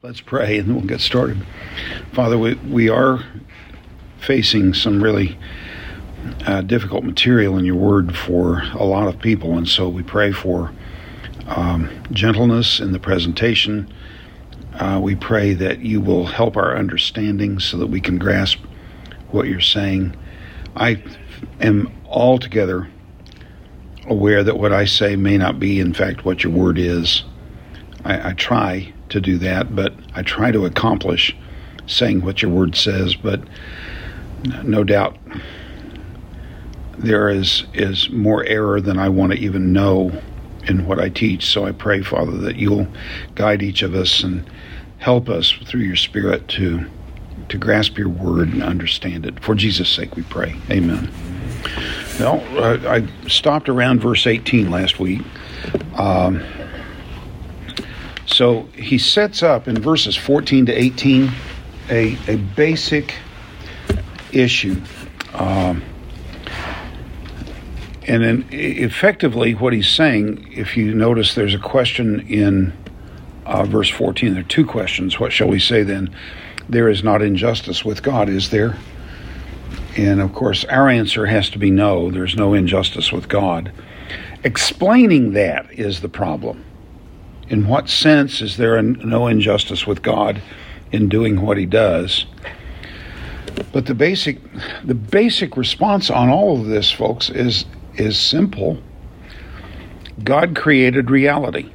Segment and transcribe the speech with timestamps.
[0.00, 1.44] Let's pray and then we'll get started.
[2.12, 3.24] Father, we, we are
[4.20, 5.36] facing some really
[6.46, 10.30] uh, difficult material in your word for a lot of people, and so we pray
[10.30, 10.72] for
[11.48, 13.92] um, gentleness in the presentation.
[14.74, 18.60] Uh, we pray that you will help our understanding so that we can grasp
[19.32, 20.14] what you're saying.
[20.76, 21.02] I
[21.60, 22.88] am altogether
[24.06, 27.24] aware that what I say may not be, in fact, what your word is.
[28.04, 31.36] I, I try to do that, but I try to accomplish
[31.86, 33.40] saying what your word says, but
[34.64, 35.16] no doubt
[36.98, 40.20] there is is more error than I want to even know
[40.66, 41.46] in what I teach.
[41.46, 42.88] So I pray, Father, that you'll
[43.34, 44.48] guide each of us and
[44.98, 46.86] help us through your Spirit to
[47.48, 49.42] to grasp your word and understand it.
[49.42, 50.54] For Jesus' sake, we pray.
[50.70, 51.10] Amen.
[52.20, 55.22] Well, uh, I stopped around verse 18 last week.
[55.94, 56.42] Um,
[58.38, 61.28] so he sets up in verses 14 to 18
[61.90, 63.16] a, a basic
[64.30, 64.80] issue.
[65.34, 65.82] Um,
[68.06, 72.72] and then effectively, what he's saying, if you notice, there's a question in
[73.44, 74.34] uh, verse 14.
[74.34, 75.18] There are two questions.
[75.18, 76.14] What shall we say then?
[76.68, 78.78] There is not injustice with God, is there?
[79.96, 83.72] And of course, our answer has to be no, there's no injustice with God.
[84.44, 86.64] Explaining that is the problem.
[87.48, 90.42] In what sense is there no injustice with God
[90.92, 92.26] in doing what he does?
[93.72, 94.38] But the basic
[94.84, 98.82] the basic response on all of this folks is is simple.
[100.22, 101.70] God created reality.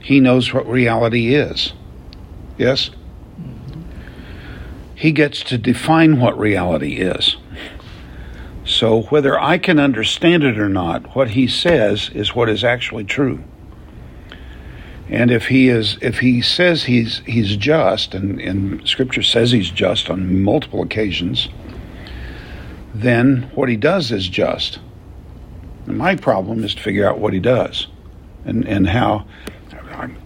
[0.00, 1.72] He knows what reality is.
[2.58, 2.90] Yes?
[4.94, 7.36] He gets to define what reality is.
[8.64, 13.04] So, whether I can understand it or not, what he says is what is actually
[13.04, 13.44] true.
[15.08, 19.70] And if he is, if he says he's he's just, and, and Scripture says he's
[19.70, 21.48] just on multiple occasions,
[22.94, 24.78] then what he does is just.
[25.86, 27.88] And my problem is to figure out what he does,
[28.44, 29.26] and and how.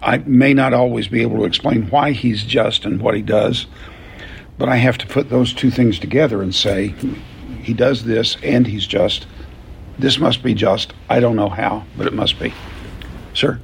[0.01, 3.67] I may not always be able to explain why he's just and what he does,
[4.57, 6.95] but I have to put those two things together and say,
[7.61, 9.27] he does this and he's just.
[9.99, 10.93] This must be just.
[11.09, 12.53] I don't know how, but it must be.
[13.33, 13.59] Sir?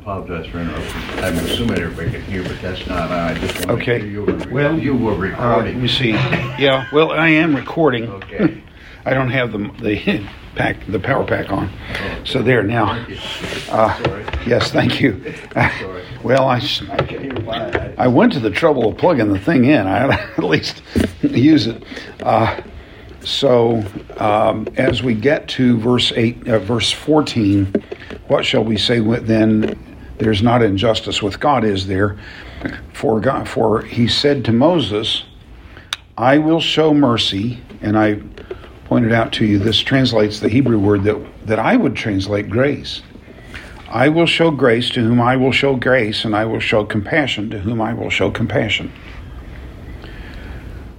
[0.00, 1.24] Apologize for interrupting.
[1.24, 4.00] I'm assuming everybody can hear, but that's not, I just want to Okay.
[4.00, 5.82] sure you were, Well, you were Uh, let recording.
[5.82, 6.10] me see.
[6.10, 8.08] Yeah, well, I am recording.
[8.08, 8.62] Okay.
[9.06, 11.68] I don't have the the pack the power pack on.
[12.24, 13.04] So there now.
[13.70, 14.24] Uh, Sorry.
[14.46, 15.20] yes, thank you.
[15.54, 16.02] Sorry.
[16.22, 17.94] well, I s- I can hear fine.
[17.98, 19.86] I went to the trouble of plugging the thing in.
[19.86, 20.82] I at least
[21.22, 21.82] use it.
[22.22, 22.60] Uh,
[23.24, 23.84] so
[24.18, 27.72] um, as we get to verse eight, uh, verse fourteen,
[28.28, 29.78] what shall we say then?
[30.18, 32.16] There's not injustice with God, is there?
[32.92, 35.24] For God, for He said to Moses,
[36.16, 38.20] "I will show mercy," and I
[38.84, 43.02] pointed out to you this translates the Hebrew word that that I would translate grace.
[43.88, 47.50] I will show grace to whom I will show grace, and I will show compassion
[47.50, 48.92] to whom I will show compassion.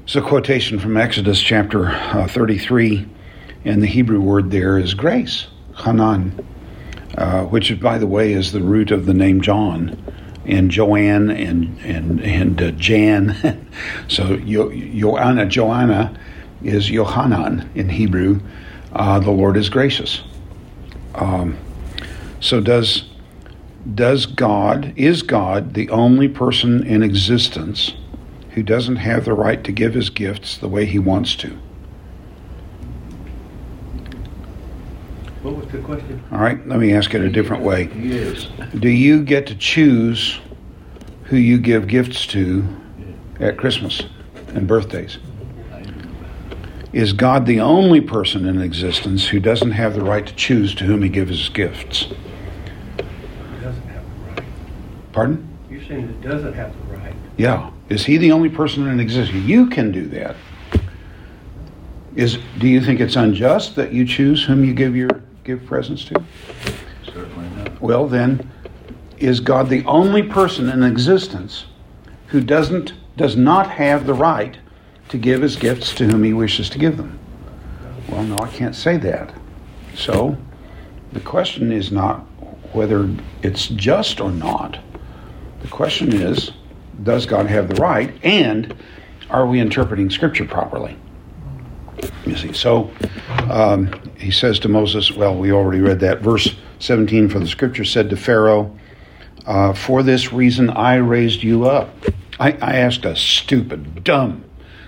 [0.06, 3.08] It's a quotation from Exodus chapter uh, 33,
[3.66, 6.46] and the Hebrew word there is grace, Hanan,
[7.18, 9.98] uh, which, by the way, is the root of the name John,
[10.46, 13.68] and Joanne and and and uh, Jan.
[14.08, 16.16] so Yo- Joanna, Joanna
[16.64, 18.42] is Yohanan in Hebrew.
[18.94, 20.22] Uh, the Lord is gracious.
[21.16, 21.58] Um,
[22.40, 23.06] so does
[23.96, 27.96] does God is God the only person in existence
[28.56, 31.50] who doesn't have the right to give his gifts the way he wants to?
[35.42, 36.24] What was the question?
[36.32, 37.88] All right, let me ask it a different way.
[37.88, 38.48] He is.
[38.80, 40.40] Do you get to choose
[41.26, 42.66] who you give gifts to
[43.42, 44.04] at Christmas
[44.48, 45.18] and birthdays?
[46.94, 50.86] Is God the only person in existence who doesn't have the right to choose to
[50.86, 52.06] whom he gives his gifts?
[53.62, 54.46] Doesn't have the right.
[55.12, 55.58] Pardon?
[55.70, 57.14] You're saying it doesn't have the right.
[57.36, 57.72] Yeah.
[57.90, 59.44] Is he the only person in existence?
[59.46, 60.36] You can do that.
[62.16, 65.10] Is do you think it's unjust that you choose whom you give your
[65.44, 66.24] give presents to?
[67.06, 67.82] Certainly not.
[67.82, 68.50] Well, then,
[69.18, 71.66] is God the only person in existence
[72.28, 74.58] who doesn't does not have the right
[75.10, 77.20] to give his gifts to whom he wishes to give them?
[78.10, 79.34] Well, no, I can't say that.
[79.96, 80.38] So,
[81.14, 82.20] the question is not
[82.74, 83.10] whether
[83.42, 84.80] it's just or not.
[85.62, 86.52] The question is,
[87.04, 88.76] does God have the right, and
[89.30, 90.98] are we interpreting Scripture properly?
[92.26, 92.92] You see, so
[93.50, 96.22] um, he says to Moses, well, we already read that.
[96.22, 98.76] Verse 17 For the scripture said to Pharaoh,
[99.46, 101.94] Uh, for this reason, I raised you up.
[102.40, 104.44] I, I asked a stupid, dumb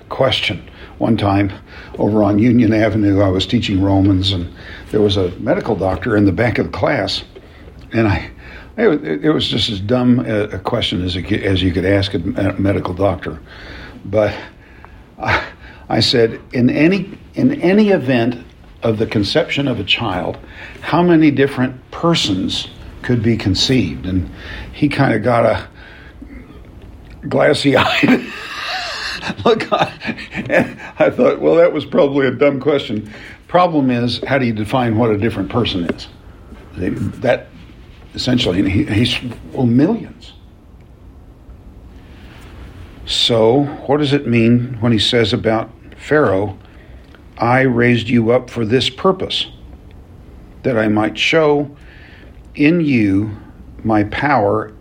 [0.09, 0.67] question
[0.97, 1.51] one time
[1.99, 3.21] over on Union Avenue.
[3.21, 4.51] I was teaching Romans, and
[4.91, 7.23] there was a medical doctor in the back of the class,
[7.93, 8.31] and I.
[8.77, 12.93] It, it was just as dumb a question as, as you could ask a medical
[12.93, 13.39] doctor,
[14.05, 14.35] but
[15.17, 15.43] I,
[15.89, 18.45] I said, in any in any event
[18.83, 20.37] of the conception of a child,
[20.81, 22.67] how many different persons
[23.01, 24.05] could be conceived?
[24.05, 24.29] And
[24.73, 25.67] he kind of got a
[27.27, 28.27] glassy eyed
[29.45, 29.71] look.
[29.71, 33.11] And I thought, well, that was probably a dumb question.
[33.47, 36.07] Problem is, how do you define what a different person is?
[37.21, 37.47] That
[38.17, 39.15] essentially, he, he's
[39.53, 40.33] well, millions.
[43.05, 46.57] So, what does it mean when he says about Pharaoh,
[47.37, 49.45] I raised you up for this purpose,
[50.63, 51.77] that I might show
[52.55, 53.37] in you
[53.83, 54.73] my power,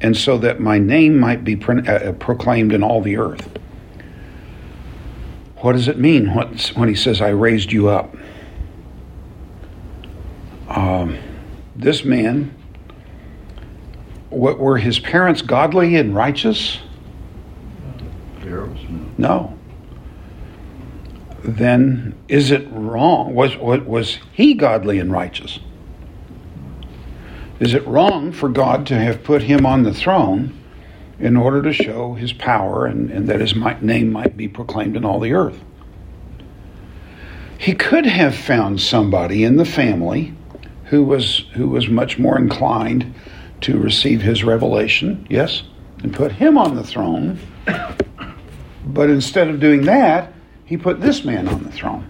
[0.00, 3.46] and so that my name might be pro- uh, proclaimed in all the earth.
[5.56, 8.16] What does it mean when he says, I raised you up?
[10.68, 11.18] Um,
[11.76, 12.54] this man,
[14.30, 16.78] what, were his parents godly and righteous?
[18.44, 18.76] No.
[19.18, 19.58] No.
[21.42, 23.34] Then is it wrong?
[23.34, 25.58] Was, was, he godly and righteous?
[27.58, 30.56] Is it wrong for God to have put him on the throne
[31.18, 35.04] in order to show his power and, and that his name might be proclaimed in
[35.04, 35.58] all the earth?
[37.58, 40.34] He could have found somebody in the family
[40.86, 43.14] who was who was much more inclined
[43.62, 45.62] to receive his revelation, yes,
[46.02, 47.38] and put him on the throne.
[48.86, 50.32] But instead of doing that,
[50.64, 52.08] he put this man on the throne.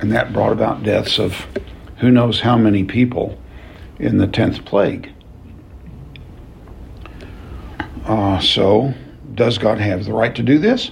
[0.00, 1.46] And that brought about deaths of
[1.98, 3.38] who knows how many people
[3.98, 5.12] in the 10th plague.
[8.04, 8.92] Uh, so,
[9.34, 10.90] does God have the right to do this?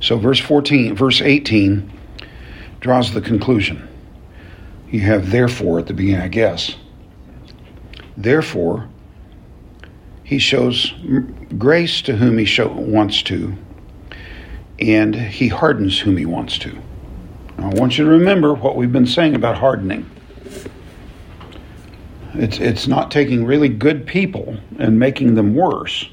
[0.00, 1.92] So, verse 14, verse 18
[2.80, 3.87] draws the conclusion.
[4.90, 6.76] You have therefore at the beginning, I guess.
[8.16, 8.88] Therefore,
[10.24, 10.94] he shows
[11.56, 13.54] grace to whom he show, wants to,
[14.78, 16.78] and he hardens whom he wants to.
[17.58, 20.08] Now, I want you to remember what we've been saying about hardening.
[22.34, 26.08] It's, it's not taking really good people and making them worse.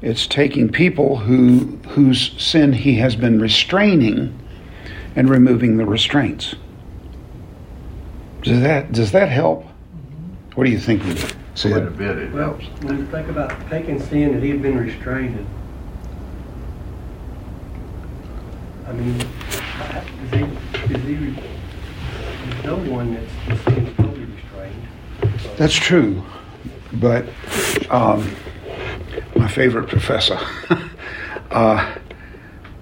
[0.00, 4.38] It's taking people who, whose sin he has been restraining
[5.16, 6.54] and removing the restraints.
[8.48, 9.66] Does that, does that help?
[10.54, 11.02] What do you think,
[11.54, 11.70] Sid?
[11.70, 12.82] Quite a bit, it well, helps.
[12.82, 15.46] When you think about taking sin that he had been restrained,
[18.86, 23.64] I mean, is he, is he, there's no one that's
[23.98, 24.88] totally restrained.
[25.58, 26.24] That's true,
[26.94, 27.26] but
[27.90, 28.34] um,
[29.36, 30.38] my favorite professor
[31.50, 31.96] uh,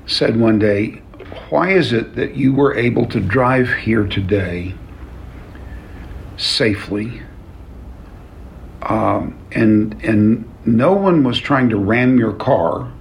[0.07, 1.03] said one day,
[1.51, 4.77] "Why is it that you were able to drive here today
[6.37, 7.23] safely?"
[8.83, 12.93] Um, and and no one was trying to ram your car,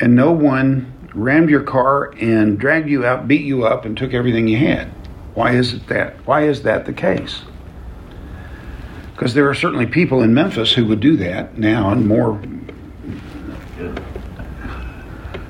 [0.00, 4.12] and no one rammed your car and dragged you out, beat you up, and took
[4.12, 4.88] everything you had.
[5.34, 6.14] Why is it that?
[6.26, 7.42] Why is that the case?
[9.12, 12.40] Because there are certainly people in Memphis who would do that now, and more.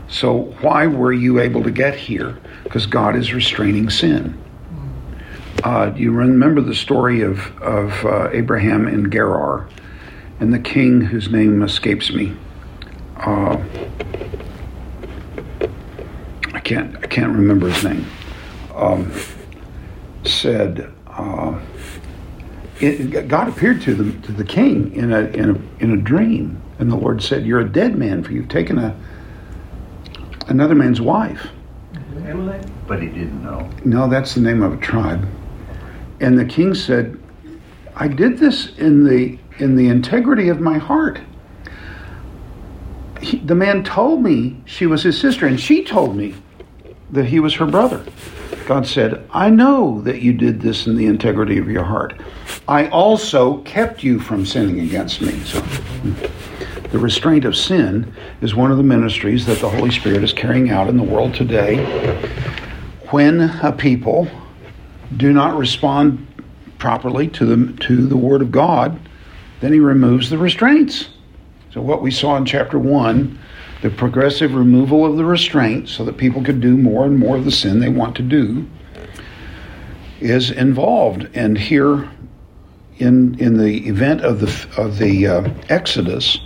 [0.09, 2.39] So why were you able to get here?
[2.63, 4.41] Because God is restraining sin.
[5.67, 9.69] Uh, you remember the story of, of uh, Abraham and Gerar
[10.39, 12.37] and the king whose name escapes me.
[13.17, 13.61] Uh,
[16.55, 18.07] I can't I can't remember his name.
[18.77, 19.13] Um,
[20.25, 21.59] said uh,
[22.79, 26.63] it, God appeared to the to the king in a in a in a dream,
[26.79, 28.97] and the Lord said, "You're a dead man, for you've taken a
[30.47, 31.49] another man's wife."
[32.25, 32.63] Amalek?
[32.87, 33.69] But he didn't know.
[33.85, 35.27] No, that's the name of a tribe.
[36.21, 37.19] And the king said,
[37.95, 41.21] "I did this in the in the integrity of my heart."
[43.21, 46.35] He, the man told me she was his sister, and she told me
[47.11, 48.05] that he was her brother.
[48.67, 52.21] God said, I know that you did this in the integrity of your heart.
[52.67, 55.39] I also kept you from sinning against me.
[55.45, 55.61] So,
[56.91, 60.71] the restraint of sin is one of the ministries that the Holy Spirit is carrying
[60.71, 61.85] out in the world today.
[63.11, 64.29] When a people
[65.17, 66.27] do not respond
[66.79, 68.99] properly to the, to the Word of God,
[69.61, 71.09] then He removes the restraints.
[71.73, 73.39] So, what we saw in chapter 1
[73.83, 77.45] the progressive removal of the restraints so that people could do more and more of
[77.45, 78.67] the sin they want to do
[80.21, 81.29] is involved.
[81.35, 82.11] And here,
[82.99, 86.41] in in the event of the of the uh, Exodus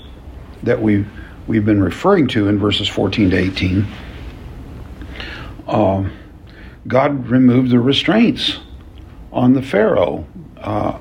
[0.64, 1.06] that we
[1.46, 3.86] we've been referring to in verses 14 to 18,
[5.68, 6.12] um,
[6.87, 8.58] God removed the restraints
[9.32, 10.26] on the Pharaoh.
[10.58, 10.99] Uh,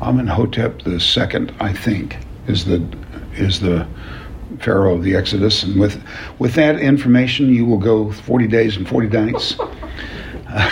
[0.00, 2.16] Amenhotep, the second, I think,
[2.46, 2.86] is the
[3.34, 3.86] is the
[4.60, 6.02] Pharaoh of the Exodus, and with
[6.38, 9.56] with that information, you will go 40 days and 40 nights
[10.48, 10.70] uh,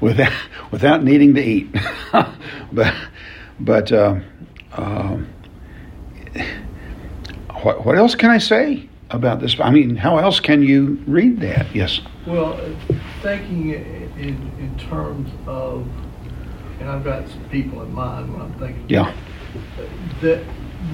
[0.00, 0.32] without
[0.70, 1.74] without needing to eat.
[2.72, 2.94] but
[3.60, 4.20] but uh,
[4.72, 5.18] uh,
[7.62, 9.58] what what else can I say about this?
[9.60, 11.74] I mean, how else can you read that?
[11.74, 12.00] Yes.
[12.26, 12.58] Well,
[13.22, 15.86] thinking in in terms of,
[16.80, 18.84] and I've got some people in mind when I'm thinking.
[18.88, 19.14] Yeah.
[20.20, 20.44] That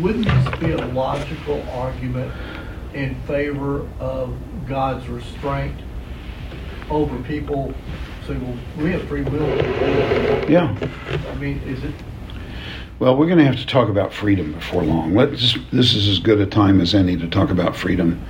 [0.01, 2.33] wouldn't this be a logical argument
[2.95, 5.81] in favor of God's restraint
[6.91, 7.75] over people?
[8.27, 9.47] Say, well, we have free will.
[10.51, 10.77] Yeah.
[11.31, 11.95] I mean, is it?
[12.99, 15.15] Well, we're going to have to talk about freedom before long.
[15.15, 15.57] Let's.
[15.73, 18.21] This is as good a time as any to talk about freedom.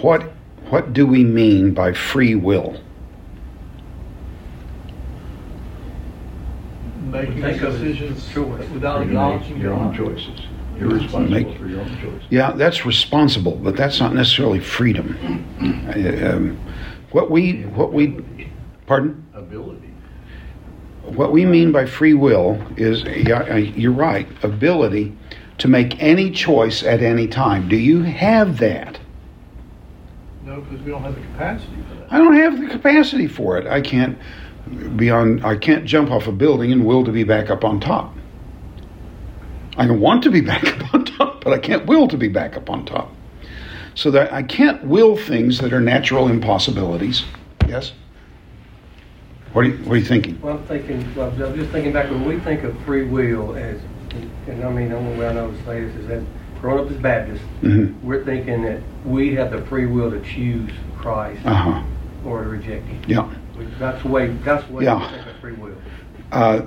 [0.00, 0.22] What
[0.70, 2.80] What do we mean by free will?
[7.10, 7.84] Making Think of it.
[7.94, 8.34] decisions
[8.72, 10.40] without acknowledging your own choices.
[10.78, 12.22] You're responsible Make- for your own choices.
[12.30, 15.16] Yeah, that's responsible, but that's not necessarily freedom.
[15.86, 16.58] Uh, um,
[17.12, 18.16] what we what we
[18.86, 19.85] pardon Ability.
[21.06, 25.16] What we mean by free will is uh, you're right ability
[25.58, 27.68] to make any choice at any time.
[27.68, 28.98] Do you have that?
[30.44, 32.12] No, because we don't have the capacity for that.
[32.12, 33.66] I don't have the capacity for it.
[33.66, 34.18] I can't
[34.96, 35.44] be on.
[35.44, 38.14] I can't jump off a building and will to be back up on top.
[39.76, 42.28] I can want to be back up on top, but I can't will to be
[42.28, 43.12] back up on top.
[43.94, 47.24] So that I can't will things that are natural impossibilities.
[47.66, 47.92] Yes.
[49.56, 50.38] What are you, what are you thinking?
[50.42, 53.80] Well, I'm thinking, well, I'm just thinking back when we think of free will as,
[54.46, 56.22] and I mean, the only way I know to say this is that
[56.60, 60.70] growing up as Baptists, hmm we're thinking that we have the free will to choose
[60.98, 61.82] Christ Uh huh.
[62.26, 63.02] or to reject Him.
[63.08, 63.34] Yeah.
[63.78, 65.00] That's the way, that's the way Yeah.
[65.10, 65.74] we think of free will.
[66.32, 66.60] Uh,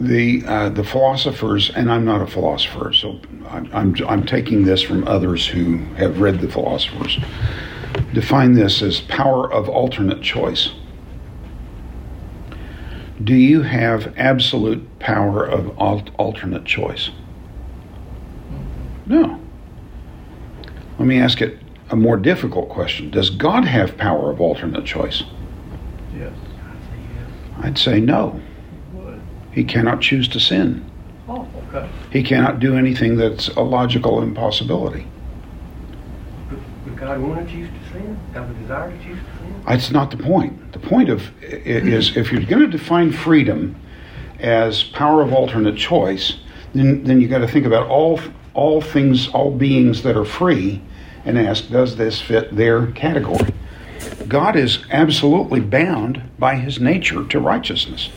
[0.00, 4.82] the uh, the philosophers, and I'm not a philosopher, so I'm, I'm I'm taking this
[4.82, 7.20] from others who have read the philosophers.
[8.12, 10.72] Define this as power of alternate choice.
[13.24, 17.10] Do you have absolute power of al- alternate choice?
[19.06, 19.38] No.
[20.98, 21.58] Let me ask it
[21.90, 23.10] a more difficult question.
[23.10, 25.24] Does God have power of alternate choice?
[26.16, 26.32] Yes.
[27.60, 28.40] I'd say no.
[29.52, 30.90] He cannot choose to sin.
[31.28, 31.88] Oh, okay.
[32.10, 35.06] He cannot do anything that's a logical impossibility.
[36.86, 38.18] Would God want to choose to sin?
[38.32, 39.31] Have a desire to choose to sin?
[39.66, 40.72] That's not the point.
[40.72, 43.76] The point of is if you're going to define freedom
[44.40, 46.38] as power of alternate choice,
[46.74, 48.20] then then you got to think about all
[48.54, 50.82] all things, all beings that are free,
[51.24, 53.54] and ask, does this fit their category?
[54.28, 58.10] God is absolutely bound by His nature to righteousness.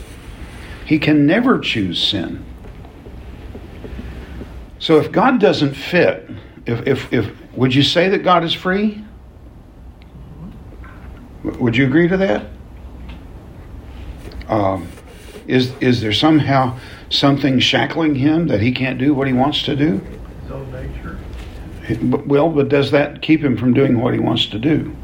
[0.85, 2.43] He can never choose sin.
[4.79, 6.29] So if God doesn't fit,
[6.65, 9.04] if if, if would you say that God is free?
[11.45, 12.47] Would you agree to that?
[14.47, 14.87] Um,
[15.47, 16.77] is is there somehow
[17.09, 20.01] something shackling him that he can't do what he wants to do?
[20.41, 21.19] His own nature.
[22.25, 24.95] Well, but does that keep him from doing what he wants to do?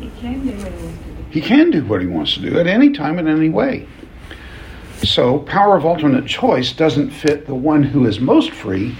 [0.00, 1.30] He can do what he wants to do.
[1.30, 3.86] He can do what he wants to do at any time in any way.
[5.04, 8.96] So, power of alternate choice doesn't fit the one who is most free.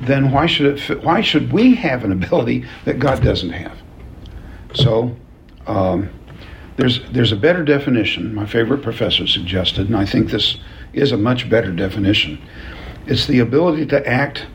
[0.00, 1.02] Then why should it fit?
[1.02, 3.76] Why should we have an ability that God doesn't have?
[4.78, 5.16] So,
[5.66, 6.08] um,
[6.76, 8.32] there's there's a better definition.
[8.32, 10.58] My favorite professor suggested, and I think this
[10.92, 12.40] is a much better definition.
[13.06, 14.46] It's the ability to act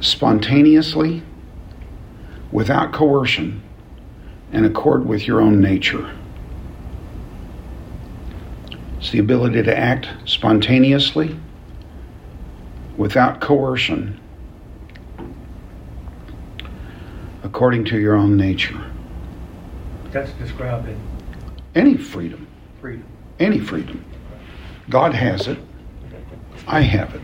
[0.00, 1.22] spontaneously,
[2.52, 3.62] without coercion,
[4.50, 6.10] in accord with your own nature.
[8.96, 11.38] It's the ability to act spontaneously,
[12.96, 14.18] without coercion,
[17.42, 18.87] according to your own nature.
[20.12, 20.98] That's described in
[21.74, 22.46] Any freedom,
[22.80, 23.04] freedom.
[23.38, 24.04] any freedom.
[24.88, 25.58] God has it.
[26.66, 27.20] I have it.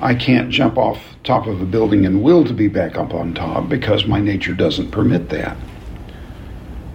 [0.00, 3.34] I can't jump off top of a building and will to be back up on
[3.34, 5.56] top because my nature doesn't permit that.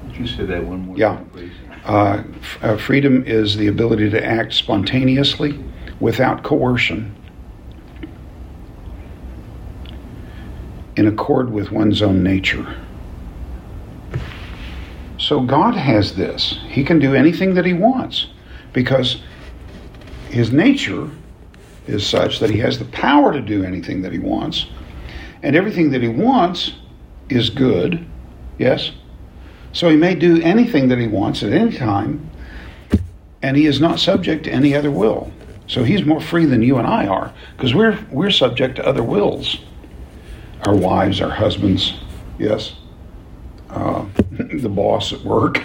[0.08, 1.15] Would you say that one more Yeah.
[1.15, 1.51] time, please?
[1.86, 5.60] Uh, f- uh, freedom is the ability to act spontaneously
[6.00, 7.13] without coercion
[10.96, 12.65] in accord with one's own nature.
[15.24, 16.60] So God has this.
[16.68, 18.27] He can do anything that He wants.
[18.74, 19.22] because
[20.30, 21.10] his nature
[21.86, 24.65] is such that he has the power to do anything that he wants,
[25.44, 26.74] and everything that he wants
[27.30, 28.03] is good,
[28.58, 28.92] yes?
[29.74, 32.30] So he may do anything that he wants at any time,
[33.44, 35.32] and he is not subject to any other will.
[35.68, 39.03] So he's more free than you and I are, because we're, we're subject to other
[39.03, 39.60] wills.
[40.65, 41.94] Our wives, our husbands,
[42.39, 42.75] yes?
[43.74, 44.06] Uh,
[44.60, 45.63] the boss at work.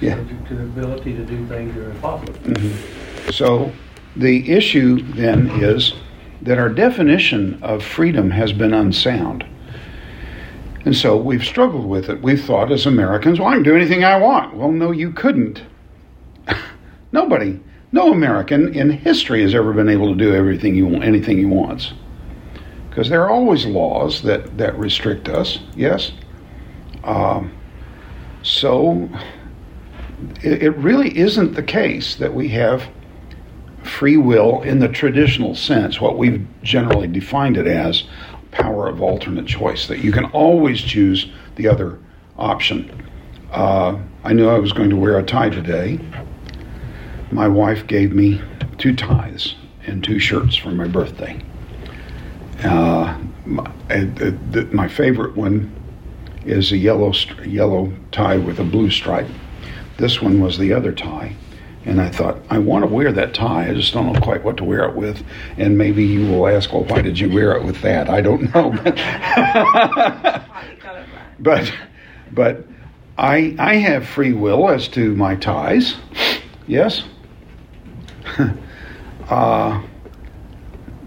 [0.00, 0.16] Yeah.
[0.16, 3.32] subject to the ability to do things that are impossible.
[3.32, 3.72] So
[4.16, 5.94] the issue then is
[6.42, 9.46] that our definition of freedom has been unsound.
[10.84, 12.20] And so we've struggled with it.
[12.20, 14.54] We've thought as Americans, well, I can do anything I want.
[14.54, 15.62] Well, no, you couldn't.
[17.12, 17.60] Nobody,
[17.92, 21.46] no American in history has ever been able to do everything you want, anything he
[21.46, 21.94] wants.
[22.90, 26.12] Because there are always laws that, that restrict us, yes?
[27.04, 27.52] Um,
[28.42, 29.08] so
[30.42, 32.88] it, it really isn't the case that we have
[33.82, 38.04] free will in the traditional sense, what we've generally defined it as
[38.50, 41.98] power of alternate choice, that you can always choose the other
[42.38, 43.08] option.
[43.52, 46.00] Uh, I knew I was going to wear a tie today.
[47.30, 48.40] My wife gave me
[48.78, 49.54] two ties
[49.86, 51.40] and two shirts for my birthday.
[52.62, 53.70] Uh, my,
[54.72, 55.70] my favorite one
[56.46, 57.12] is a yellow
[57.44, 59.28] yellow tie with a blue stripe.
[59.96, 61.36] This one was the other tie.
[61.86, 63.68] And I thought, I want to wear that tie.
[63.68, 65.22] I just don't know quite what to wear it with.
[65.58, 68.08] And maybe you will ask, well, why did you wear it with that?
[68.08, 68.70] I don't know.
[71.38, 71.72] but,
[72.32, 72.64] but
[73.18, 75.96] I, I have free will as to my ties.
[76.66, 77.04] Yes.
[79.28, 79.82] uh,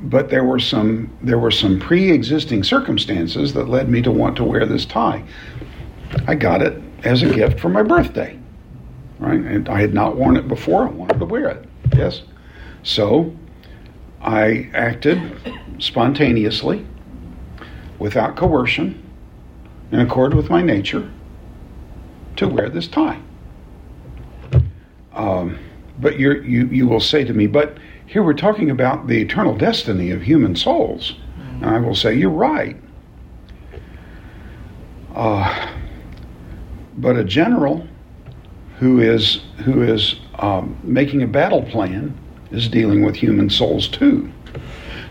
[0.04, 4.44] but there were some there were some pre-existing circumstances that led me to want to
[4.44, 5.24] wear this tie.
[6.28, 8.38] I got it as a gift for my birthday.
[9.20, 9.40] Right?
[9.40, 10.88] And I had not worn it before.
[10.88, 11.66] I wanted to wear it.
[11.96, 12.22] Yes.
[12.84, 13.36] So
[14.22, 15.20] I acted
[15.80, 16.86] spontaneously,
[18.00, 19.02] without coercion,
[19.92, 21.12] in accord with my nature,
[22.36, 23.20] to wear this tie.
[25.14, 25.58] Um,
[26.00, 30.12] but you you will say to me, but here we're talking about the eternal destiny
[30.12, 31.16] of human souls,
[31.56, 32.78] and I will say you're right.
[35.14, 35.76] Uh,
[36.98, 37.86] but a general
[38.80, 42.18] who is who is um, making a battle plan
[42.52, 44.32] is dealing with human souls too.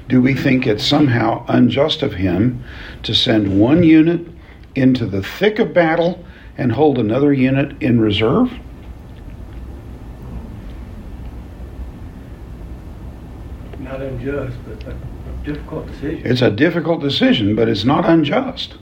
[0.08, 2.64] Do we think it's somehow unjust of him
[3.02, 4.26] to send one unit
[4.74, 6.24] into the thick of battle
[6.56, 8.52] and hold another unit in reserve?
[13.86, 16.26] Not unjust, but a difficult decision.
[16.26, 18.76] It's a difficult decision, but it's not unjust.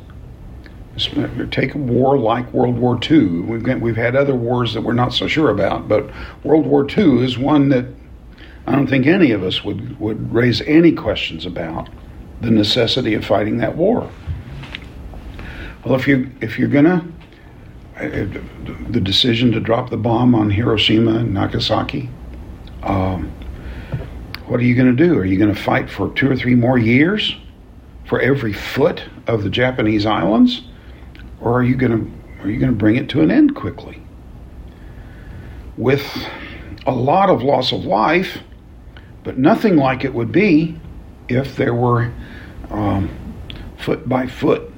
[1.50, 3.40] Take a war like World War II.
[3.40, 6.09] We've got, we've had other wars that we're not so sure about, but
[6.44, 7.87] World War II is one that
[8.66, 11.88] I don't think any of us would, would raise any questions about
[12.40, 14.11] the necessity of fighting that war.
[15.85, 17.07] Well, if you if you're gonna
[17.98, 18.09] uh,
[18.88, 22.09] the decision to drop the bomb on Hiroshima and Nagasaki,
[22.83, 23.30] um,
[24.46, 25.18] what are you going to do?
[25.18, 27.37] Are you going to fight for two or three more years
[28.07, 30.62] for every foot of the Japanese islands,
[31.40, 34.02] or are you going to are you going to bring it to an end quickly?
[35.78, 36.04] With
[36.87, 38.38] a lot of loss of life,
[39.22, 40.78] but nothing like it would be
[41.28, 42.12] if there were
[42.70, 43.09] um,
[43.78, 44.70] foot by foot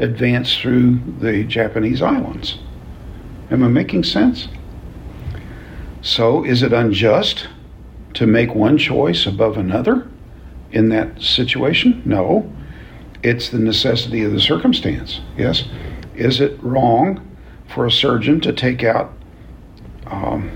[0.00, 2.58] advance through the Japanese islands.
[3.52, 4.48] Am I making sense?
[6.02, 7.48] So, is it unjust
[8.14, 10.08] to make one choice above another
[10.70, 12.02] in that situation?
[12.04, 12.52] No.
[13.22, 15.20] It's the necessity of the circumstance.
[15.36, 15.64] Yes.
[16.14, 19.12] Is it wrong for a surgeon to take out?
[20.06, 20.50] Um,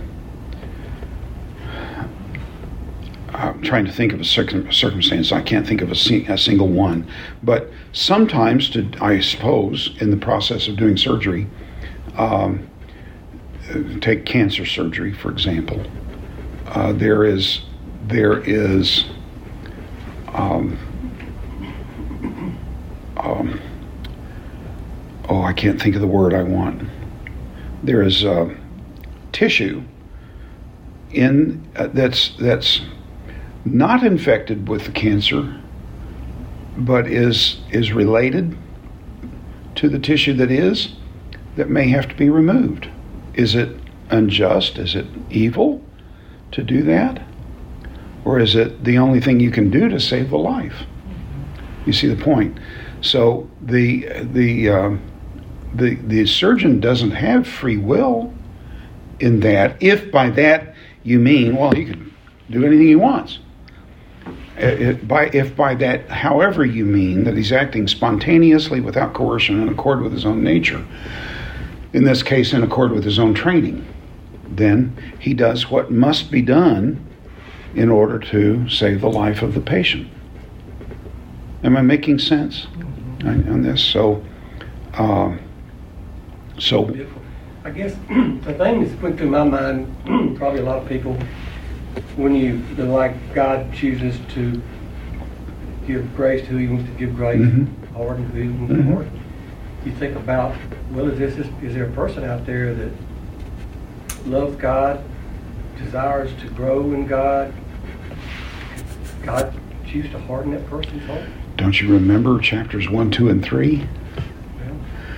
[3.34, 5.32] I'm trying to think of a circumstance.
[5.32, 7.08] I can't think of a, sing- a single one.
[7.42, 11.48] But sometimes, to, I suppose, in the process of doing surgery,
[12.16, 12.68] um,
[14.00, 15.82] take cancer surgery, for example,
[16.72, 17.60] uh, there is
[18.06, 19.04] there is
[20.28, 20.78] um,
[23.18, 23.60] um,
[25.28, 26.88] oh, I can't think of the word I want.
[27.82, 28.54] There is uh,
[29.32, 29.82] tissue
[31.10, 32.80] in uh, that's that's
[33.66, 35.60] not infected with the cancer,
[36.78, 38.56] but is is related
[39.74, 40.94] to the tissue that is,
[41.56, 42.88] that may have to be removed.
[43.34, 43.76] Is it
[44.08, 44.78] unjust?
[44.78, 45.82] Is it evil
[46.52, 47.22] to do that?
[48.24, 50.84] Or is it the only thing you can do to save the life?
[51.86, 52.58] You see the point.
[53.00, 54.96] So the the uh,
[55.74, 58.32] the the surgeon doesn't have free will
[59.18, 59.76] in that.
[59.82, 62.14] If by that you mean, well, he can
[62.50, 63.40] do anything he wants.
[64.56, 69.60] It, it- by, if by that, however, you mean that he's acting spontaneously without coercion
[69.60, 70.84] in accord with his own nature,
[71.92, 73.84] in this case, in accord with his own training,
[74.56, 77.04] then he does what must be done
[77.74, 80.08] in order to save the life of the patient.
[81.64, 82.66] Am I making sense
[83.24, 83.82] on, on this?
[83.82, 84.22] So,
[84.94, 85.40] um,
[86.58, 86.94] so
[87.64, 91.16] I guess the thing that's went through my mind, probably a lot of people,
[92.16, 94.60] when you, like God chooses to
[95.86, 97.66] give grace to who he wants to give grace, Mhm.
[97.94, 99.20] pardon who he wants to pardon.
[99.84, 100.54] You think about,
[100.92, 102.90] well, is this, is there a person out there that
[104.26, 105.02] loves God,
[105.78, 107.52] desires to grow in God?
[109.22, 109.54] God
[109.86, 111.28] choose to harden that person's heart?
[111.56, 113.86] don't you remember chapters one, two, and three?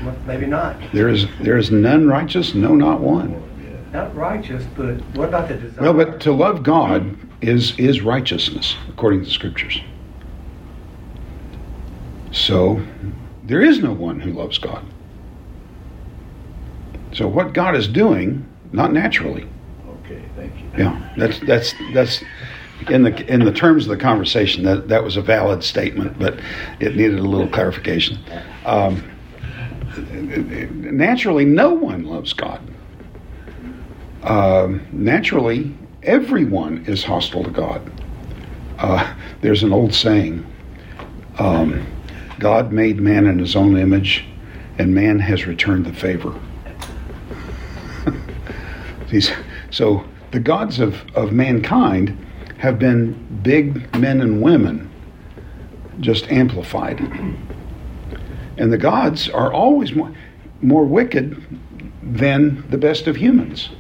[0.03, 0.77] Well, maybe not.
[0.93, 3.43] There is there is none righteous, no, not one.
[3.93, 5.93] Not righteous, but what about the desire?
[5.93, 9.81] Well, but to love God is is righteousness according to the scriptures.
[12.33, 12.83] So
[13.45, 14.85] there is no one who loves God.
[17.13, 19.47] So what God is doing, not naturally.
[20.05, 20.69] Okay, thank you.
[20.77, 22.25] Yeah, that's that's that's
[22.89, 26.41] in the in the terms of the conversation that that was a valid statement, but
[26.81, 28.19] it needed a little clarification.
[28.67, 29.05] Um,
[29.97, 32.61] naturally, no one loves God.
[34.25, 37.93] Um, naturally, everyone is hostile to God.
[38.79, 40.45] Uh, there's an old saying:
[41.39, 41.87] um,
[42.41, 44.25] "God made man in His own image,
[44.79, 46.35] and man has returned the favor."
[49.15, 49.31] These,
[49.71, 52.19] so the gods of, of mankind
[52.59, 53.13] have been
[53.45, 54.91] big men and women,
[56.01, 56.99] just amplified.
[58.59, 60.13] And the gods are always more,
[60.63, 61.41] more wicked
[62.03, 63.71] than the best of humans.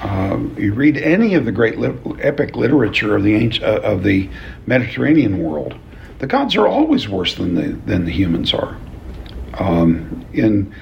[0.00, 4.04] Uh, you read any of the great li- epic literature of the ancient, uh, of
[4.04, 4.30] the
[4.66, 5.74] Mediterranean world,
[6.20, 8.76] the gods are always worse than the than the humans are.
[9.58, 10.72] Um, in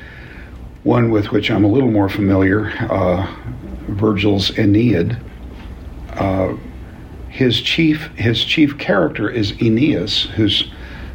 [0.85, 3.27] one with which I'm a little more familiar, uh,
[3.89, 5.17] Virgil's Aeneid.
[6.11, 6.57] Uh,
[7.29, 10.71] his chief his chief character is Aeneas, whose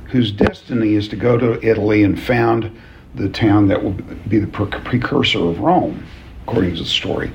[0.05, 2.75] whose destiny is to go to Italy and found
[3.13, 3.93] the town that will
[4.27, 6.05] be the precursor of Rome,
[6.43, 7.31] according to the story.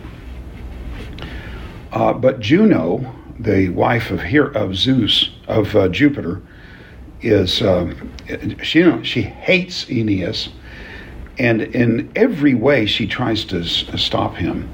[1.92, 6.40] Uh, but Juno, the wife of Her- of Zeus of uh, Jupiter,
[7.20, 7.94] is uh,
[8.62, 10.48] she she hates Aeneas
[11.42, 14.70] and in every way she tries to s- stop him.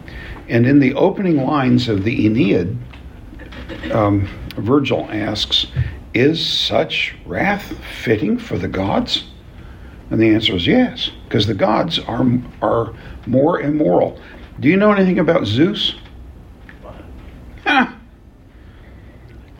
[0.50, 2.76] And in the opening lines of the Aeneid,
[3.90, 5.68] um, Virgil asks,
[6.12, 9.24] Is such wrath fitting for the gods?
[10.10, 12.26] And the answer is yes, because the gods are,
[12.60, 12.92] are
[13.26, 14.20] more immoral.
[14.60, 15.94] Do you know anything about Zeus?
[17.64, 17.92] Huh.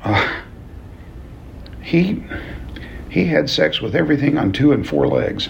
[0.05, 0.41] Uh,
[1.81, 2.23] he,
[3.09, 5.49] he had sex with everything on two and four legs.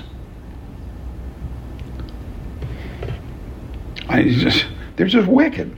[4.09, 4.66] I just,
[4.97, 5.77] they're just wicked.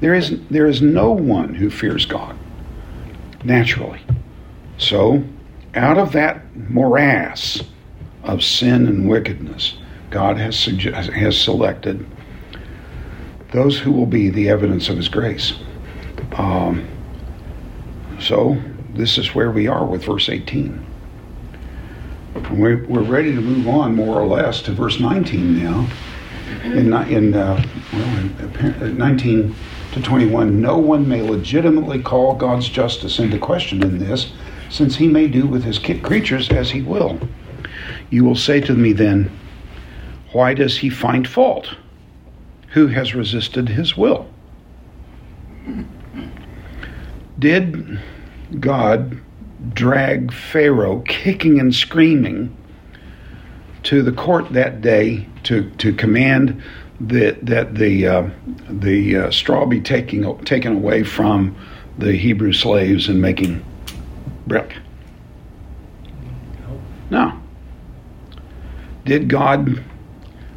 [0.00, 2.36] There is, there is no one who fears God
[3.44, 4.00] naturally.
[4.78, 5.22] So,
[5.74, 7.62] out of that morass
[8.24, 9.76] of sin and wickedness,
[10.10, 12.06] God has, sugge- has selected
[13.52, 15.54] those who will be the evidence of His grace.
[16.36, 16.88] Um,
[18.18, 18.60] so,
[18.94, 20.86] this is where we are with verse 18.
[22.52, 25.88] We're, we're ready to move on more or less to verse 19 now
[26.64, 29.54] in, in uh, well, in uh, 19
[29.92, 34.32] to 21, no one may legitimately call God's justice into question in this,
[34.68, 37.18] since he may do with his creatures as he will.
[38.10, 39.30] You will say to me then,
[40.32, 41.74] Why does he find fault?
[42.68, 44.28] Who has resisted his will?
[47.38, 47.98] Did
[48.60, 49.18] God
[49.74, 52.56] drag Pharaoh kicking and screaming
[53.84, 56.62] to the court that day to, to command
[57.00, 58.30] that that the uh,
[58.68, 61.56] the uh, straw be taking taken away from
[61.98, 63.64] the Hebrew slaves and making
[64.46, 64.76] brick.
[67.08, 67.40] No.
[69.04, 69.82] Did God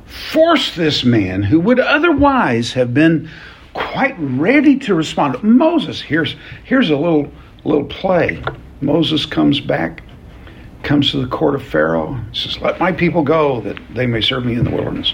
[0.06, 3.30] force this man who would otherwise have been
[3.74, 5.42] quite ready to respond?
[5.44, 7.32] Moses, here's here's a little
[7.64, 8.44] little play.
[8.82, 10.04] Moses comes back,
[10.84, 14.22] comes to the court of Pharaoh, He says, "Let my people go, that they may
[14.22, 15.14] serve me in the wilderness."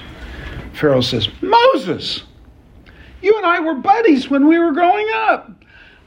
[0.74, 2.24] Pharaoh says, Moses,
[3.22, 5.52] you and I were buddies when we were growing up.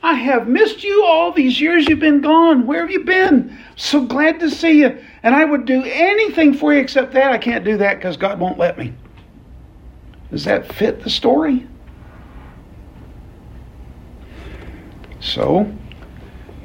[0.03, 2.67] I have missed you all these years you've been gone.
[2.67, 3.57] Where have you been?
[3.77, 4.99] So glad to see you.
[5.23, 7.31] And I would do anything for you except that.
[7.31, 8.95] I can't do that because God won't let me.
[10.31, 11.67] Does that fit the story?
[15.21, 15.71] So,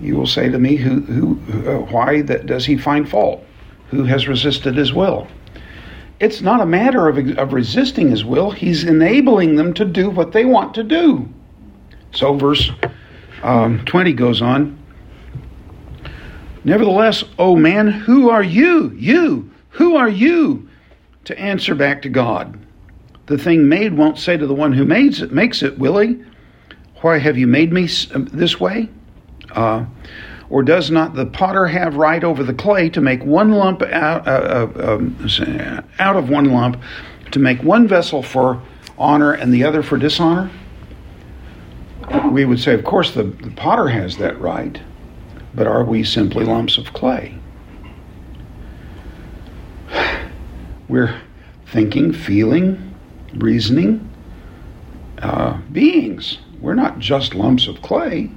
[0.02, 3.44] you will say to me, who, who, uh, why that does he find fault?
[3.90, 5.28] Who has resisted his will?
[6.20, 8.52] It's not a matter of, of resisting his will.
[8.52, 11.30] He's enabling them to do what they want to do.
[12.14, 12.72] So, verse
[13.44, 14.78] um, 20 goes on.
[16.64, 18.92] Nevertheless, O man, who are you?
[18.92, 20.68] You, who are you
[21.26, 22.60] to answer back to God?
[23.28, 26.24] The thing made won't say to the one who makes it, makes it, will he?
[27.02, 28.90] Why have you made me this way?
[29.58, 29.86] Uh,
[30.52, 34.28] or does not the potter have right over the clay to make one lump out,
[34.28, 36.80] uh, uh, um, out of one lump,
[37.32, 38.62] to make one vessel for
[39.00, 40.52] honor and the other for dishonor?
[42.32, 44.80] We would say, of course, the, the potter has that right,
[45.56, 47.36] but are we simply lumps of clay?
[50.88, 51.20] We're
[51.66, 52.94] thinking, feeling,
[53.34, 54.08] reasoning
[55.18, 56.38] uh, beings.
[56.62, 58.30] We're not just lumps of clay.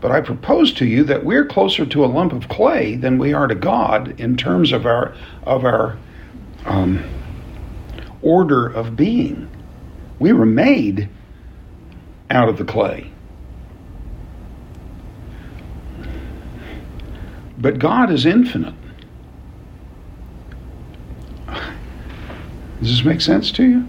[0.00, 3.32] But I propose to you that we're closer to a lump of clay than we
[3.32, 5.98] are to God in terms of our of our
[6.64, 7.02] um,
[8.22, 9.50] order of being.
[10.18, 11.08] We were made
[12.30, 13.10] out of the clay.
[17.56, 18.74] But God is infinite.
[22.80, 23.88] Does this make sense to you?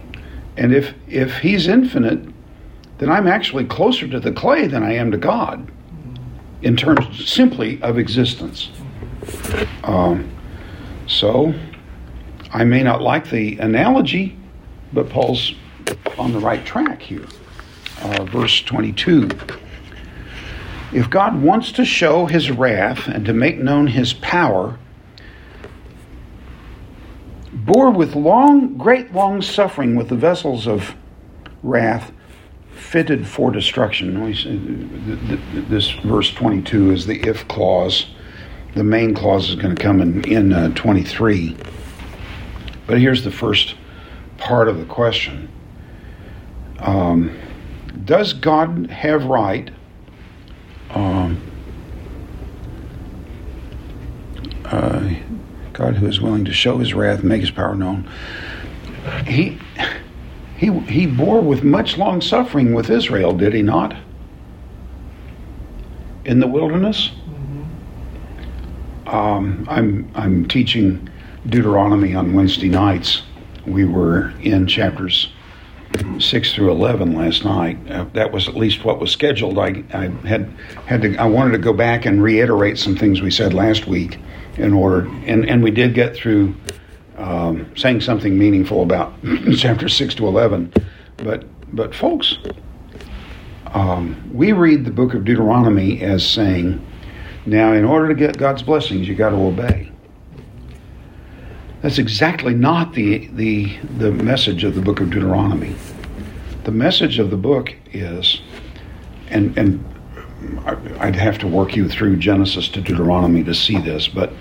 [0.57, 2.33] And if if he's infinite,
[2.97, 5.71] then I'm actually closer to the clay than I am to God
[6.61, 8.69] in terms simply of existence.
[9.83, 10.29] Um,
[11.07, 11.53] so,
[12.51, 14.37] I may not like the analogy,
[14.93, 15.53] but Paul's
[16.17, 17.25] on the right track here.
[18.01, 19.29] Uh, verse 22.
[20.91, 24.79] If God wants to show his wrath and to make known his power,
[27.51, 30.95] bore with long, great long suffering with the vessels of
[31.61, 32.11] wrath
[32.79, 34.31] fitted for destruction.
[35.69, 38.07] This verse 22 is the if clause.
[38.75, 41.55] The main clause is going to come in, in uh, 23.
[42.87, 43.75] But here's the first
[44.37, 45.49] part of the question
[46.79, 47.37] um,
[48.05, 49.69] Does God have right?
[50.91, 51.41] Um,
[54.65, 55.13] uh,
[55.73, 58.09] God, who is willing to show his wrath, make his power known.
[59.25, 59.59] He
[60.59, 63.95] he, he bore with much long suffering with Israel, did he not?
[66.25, 67.11] In the wilderness?
[67.29, 69.07] Mm-hmm.
[69.07, 71.07] Um, I'm, I'm teaching
[71.47, 73.21] Deuteronomy on Wednesday nights.
[73.65, 75.31] We were in chapters
[76.19, 77.79] 6 through 11 last night.
[77.89, 79.57] Uh, that was at least what was scheduled.
[79.57, 80.53] I, I had
[80.87, 84.19] had to I wanted to go back and reiterate some things we said last week
[84.57, 86.53] in order and and we did get through
[87.19, 89.13] um, saying something meaningful about
[89.55, 90.73] chapter 6 to 11.
[91.17, 92.38] But, but folks,
[93.67, 96.86] um, we read the book of Deuteronomy as saying,
[97.45, 99.91] now, in order to get God's blessings, you got to obey.
[101.82, 105.75] That's exactly not the, the, the message of the book of Deuteronomy.
[106.63, 108.41] The message of the book is,
[109.29, 109.84] and, and
[110.99, 114.34] I'd have to work you through Genesis to Deuteronomy to see this, but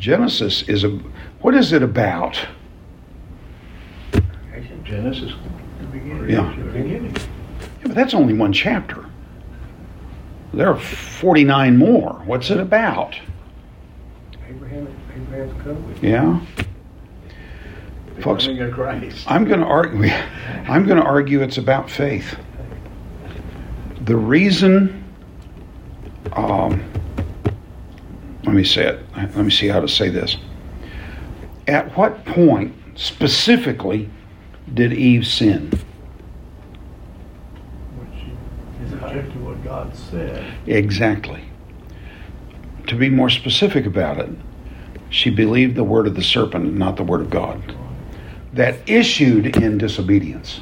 [0.00, 0.88] Genesis is a
[1.42, 2.40] what is it about?
[4.82, 5.32] Genesis.
[5.78, 6.30] The beginning.
[6.30, 6.54] Yeah.
[6.56, 7.14] The beginning.
[7.16, 9.06] Yeah, but that's only one chapter.
[10.52, 12.14] There are 49 more.
[12.24, 13.16] What's it about?
[14.48, 16.02] Abraham, Abraham's covenant.
[16.02, 16.40] Yeah.
[18.20, 19.30] Folks, Becoming Christ.
[19.30, 20.06] I'm going to argue
[20.68, 22.36] I'm going to argue it's about faith.
[24.06, 25.04] The reason
[26.32, 26.82] um,
[28.50, 29.00] let me say it.
[29.16, 30.36] Let me see how to say this
[31.68, 34.10] at what point specifically
[34.74, 35.70] did Eve sin?
[37.94, 38.32] When she
[38.92, 40.52] rejected what God said.
[40.66, 41.44] Exactly.
[42.88, 44.30] To be more specific about it,
[45.10, 47.76] she believed the word of the serpent and not the word of God.
[48.52, 50.60] That issued in disobedience.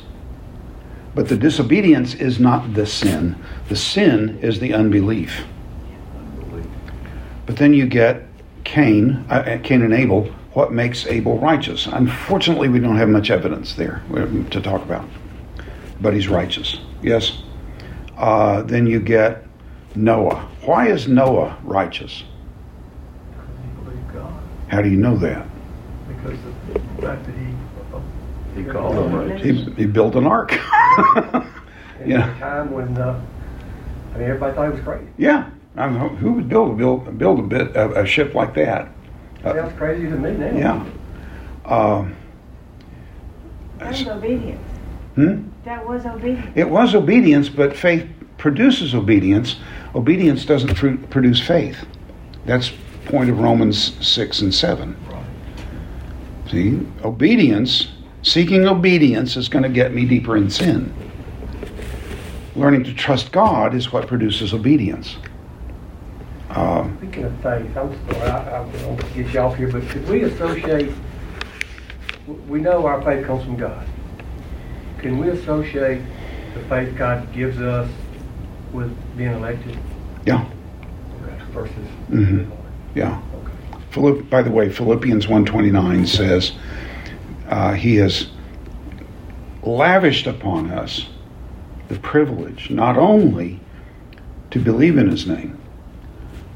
[1.14, 5.46] But the disobedience is not the sin, the sin is the unbelief.
[7.48, 8.24] But then you get
[8.64, 11.86] Cain, uh, Cain and Abel, what makes Abel righteous.
[11.86, 15.08] Unfortunately, we don't have much evidence there uh, to talk about,
[16.02, 16.76] but he's righteous.
[17.00, 17.38] Yes.
[18.18, 19.46] Uh, then you get
[19.94, 20.46] Noah.
[20.66, 22.22] Why is Noah righteous?
[23.62, 24.42] He believed God.
[24.66, 25.46] How do you know that?
[26.06, 28.60] Because of the fact that he.
[28.62, 29.42] He called them righteous.
[29.42, 30.52] He, he built an ark.
[32.04, 32.36] In Yeah.
[32.36, 33.18] a time when, uh,
[34.14, 35.06] I mean, everybody thought it was crazy.
[35.16, 35.48] yeah.
[35.78, 38.88] I mean, who would build build build a bit a, a ship like that?
[39.44, 40.56] Uh, Sounds crazy to me now.
[40.56, 40.84] yeah.
[41.64, 42.16] Um,
[43.78, 44.60] That was obedience.
[45.14, 45.42] hmm?
[45.64, 46.52] That was obedience.
[46.56, 48.06] It was obedience, but faith
[48.38, 49.56] produces obedience,
[49.94, 51.86] obedience doesn't fru- produce faith.
[52.46, 52.72] That's
[53.04, 54.96] point of Romans 6 and 7.
[55.10, 55.24] Right.
[56.50, 57.88] See, obedience,
[58.22, 60.92] seeking obedience is going to get me deeper in sin.
[62.56, 65.16] Learning to trust God is what produces obedience.
[66.50, 70.08] Uh, Speaking of faith, I'm sorry, I, I don't get you off here, but could
[70.08, 70.92] we associate,
[72.48, 73.86] we know our faith comes from God.
[74.98, 76.02] Can we associate
[76.54, 77.90] the faith God gives us
[78.72, 79.78] with being elected
[80.26, 80.48] yeah,
[81.52, 81.74] versus?
[82.10, 82.50] Mhm.
[82.94, 83.20] yeah.
[83.34, 83.84] Okay.
[83.90, 86.52] Philipp, by the way, Philippians 129 says
[87.48, 88.28] uh, he has
[89.62, 91.06] lavished upon us
[91.88, 93.60] the privilege not only
[94.50, 95.57] to believe in his name,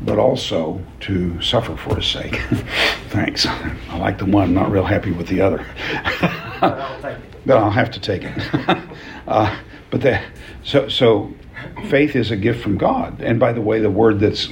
[0.05, 2.37] but also to suffer for his sake.
[3.11, 3.47] Thanks.
[3.47, 5.65] I like the one, I'm not real happy with the other.
[6.61, 8.79] I'll but I'll have to take it.
[9.27, 9.57] uh,
[9.91, 10.23] but the,
[10.65, 11.33] so so
[11.88, 13.21] faith is a gift from God.
[13.21, 14.49] And by the way, the word that's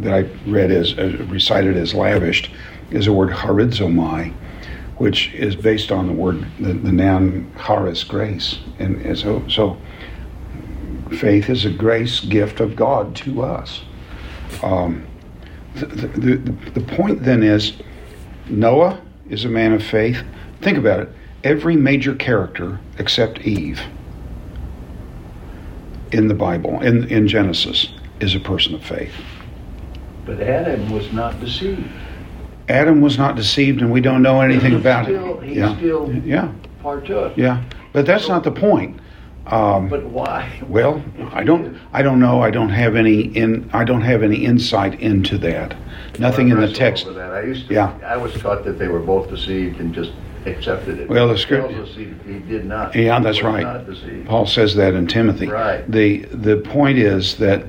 [0.00, 2.50] that I read is uh, recited as lavished
[2.90, 4.32] is the word charizomai,
[4.98, 8.58] which is based on the word the, the noun charis, grace.
[8.78, 9.76] And, and so so
[11.18, 13.82] faith is a grace gift of God to us.
[14.62, 15.06] Um,
[15.74, 16.36] the, the, the,
[16.72, 17.72] the point then is
[18.48, 20.22] Noah is a man of faith.
[20.60, 21.08] Think about it.
[21.42, 23.80] Every major character except Eve
[26.12, 27.88] in the Bible, in, in Genesis,
[28.20, 29.12] is a person of faith.
[30.24, 31.84] But Adam was not deceived.
[32.68, 35.48] Adam was not deceived, and we don't know anything about still- it.
[35.48, 35.76] he yeah.
[35.76, 37.36] still- yeah, Partook.
[37.36, 37.62] yeah.
[37.92, 39.00] But that's not the point.
[39.46, 40.50] Um, But why?
[40.68, 41.02] well,
[41.32, 42.40] I don't, I don't know.
[42.40, 45.76] I don't have any in, I don't have any insight into that.
[46.18, 47.06] Nothing in the text.
[47.06, 47.30] that.
[47.32, 47.74] I used to.
[47.74, 47.98] Yeah.
[48.06, 50.12] I was taught that they were both deceived and just
[50.46, 51.08] accepted it.
[51.08, 52.94] Well, the It script- tells us he, he did not.
[52.94, 53.66] Yeah, that's right.
[54.26, 55.48] Paul says that in Timothy.
[55.48, 55.90] Right.
[55.90, 57.64] The the point is that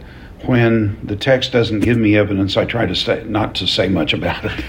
[0.45, 4.13] when the text doesn't give me evidence, I try to say not to say much
[4.13, 4.63] about it.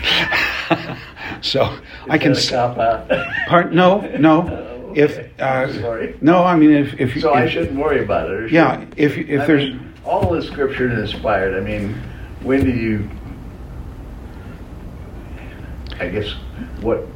[1.42, 1.76] so
[2.08, 2.32] I can.
[2.32, 2.78] Is that a cop
[3.10, 3.46] out?
[3.48, 4.72] Part, no, no.
[4.96, 6.16] If uh, Sorry.
[6.22, 8.50] no, I mean if if, So I shouldn't worry about it.
[8.50, 11.54] yeah, if if I there's mean, all the scripture is inspired.
[11.54, 11.94] I mean,
[12.42, 13.08] when do you?
[16.00, 16.30] I guess
[16.80, 17.06] what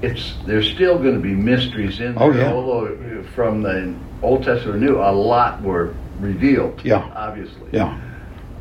[0.00, 2.22] it's there's still going to be mysteries in there.
[2.24, 2.52] Oh, yeah.
[2.52, 6.80] Although from the Old Testament New, a lot were revealed.
[6.84, 7.10] Yeah.
[7.16, 7.68] Obviously.
[7.72, 7.98] yeah,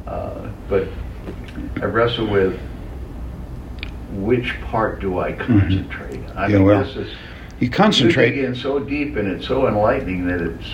[0.08, 0.88] Uh, but
[1.82, 2.60] I wrestle with
[4.14, 6.20] which part do I concentrate?
[6.36, 6.52] I Mm-hmm.
[6.52, 7.14] Yeah, mean, well, this is
[7.64, 8.32] you you concentrate.
[8.32, 10.68] dig in so deep and it's so enlightening that it's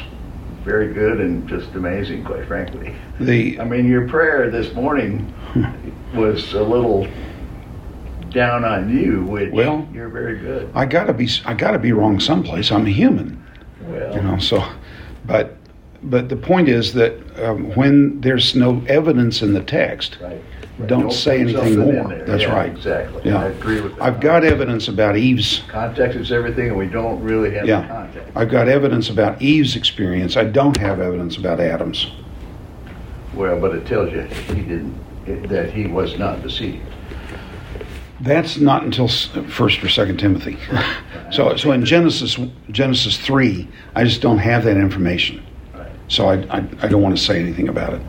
[0.63, 2.95] very good and just amazing, quite frankly.
[3.19, 5.33] The I mean, your prayer this morning
[6.13, 7.07] was a little
[8.31, 10.69] down on you, which Well- you're very good.
[10.75, 12.71] I gotta be I gotta be wrong someplace.
[12.71, 13.43] I'm a human.
[13.87, 14.63] Well, you know so
[15.25, 15.55] but
[16.03, 20.41] but the point is that um, when there's no evidence in the text right.
[20.87, 22.07] Don't say anything more.
[22.25, 22.71] That's Yeah, right.
[22.71, 23.21] Exactly.
[23.25, 23.41] yeah.
[23.43, 24.03] I agree with that.
[24.03, 27.87] i've got evidence about eve's Context is everything, and we don't really have yeah.
[27.87, 28.31] context.
[28.35, 30.37] i've got evidence about eve's experience.
[30.37, 32.11] I don't have evidence about adam's.
[33.33, 36.85] Well, but it tells you he didn't, that he was not deceived.
[38.21, 40.57] that's not until first or second timothy.
[41.31, 42.39] So so in genesis
[42.71, 45.45] genesis 3 i just don't have that information.
[46.07, 48.01] So i i, I don't want to say anything about it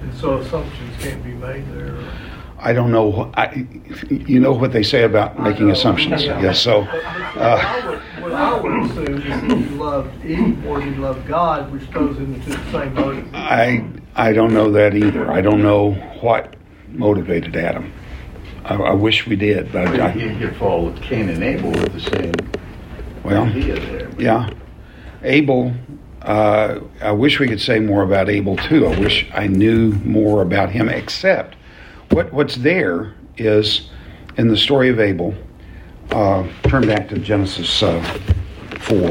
[0.00, 1.96] And so assumptions can't be made there.
[2.60, 3.30] I don't know.
[3.36, 3.66] I,
[4.10, 6.24] you know what they say about making assumptions.
[6.24, 6.40] Yeah.
[6.40, 6.60] Yes.
[6.60, 7.02] So, But-
[7.34, 10.80] but uh, what I would- What I would assume is that he loved Eve more
[10.80, 13.24] than he loved God, which throws him into the same boat.
[13.32, 13.84] I
[14.16, 15.30] I don't know that either.
[15.30, 16.56] I don't know what
[16.92, 17.92] motivated Adam.
[18.64, 21.70] I, I wish we did, but But I, you could fall with Cain and Abel
[21.70, 22.34] with the same
[23.22, 24.10] well, idea there.
[24.18, 24.50] yeah.
[25.22, 25.72] Abel.
[26.28, 28.86] Uh, I wish we could say more about Abel too.
[28.86, 30.90] I wish I knew more about him.
[30.90, 31.56] Except,
[32.10, 33.88] what what's there is
[34.36, 35.34] in the story of Abel.
[36.10, 38.02] Uh, turn back to Genesis uh,
[38.80, 39.08] four.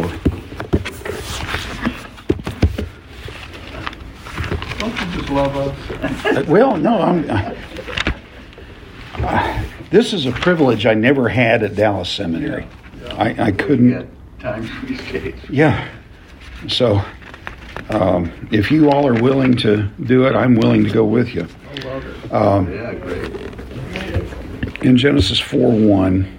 [4.77, 6.25] Don't you just love us?
[6.25, 7.25] Uh, Well, no, I'm.
[9.15, 12.67] Uh, this is a privilege I never had at Dallas Seminary.
[13.11, 14.07] I, I couldn't.
[14.39, 15.39] times these days.
[15.49, 15.87] Yeah.
[16.67, 17.01] So,
[17.89, 21.47] um, if you all are willing to do it, I'm willing to go with you.
[22.31, 22.67] Um,
[24.81, 26.37] in Genesis 4 1,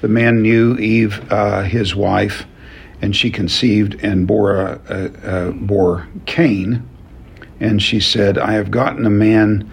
[0.00, 2.46] the man knew Eve, uh, his wife,
[3.02, 6.88] and she conceived and bore, a, a, a, bore Cain.
[7.60, 9.70] And she said, I have gotten a man.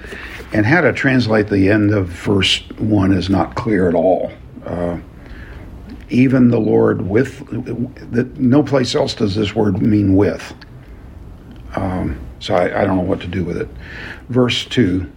[0.53, 4.31] And how to translate the end of verse 1 is not clear at all.
[4.65, 4.97] Uh,
[6.11, 7.39] even the Lord with,
[8.11, 10.53] that no place else does this word mean with.
[11.75, 13.69] Um, so I, I, don't know what to do with it.
[14.27, 15.09] Verse 2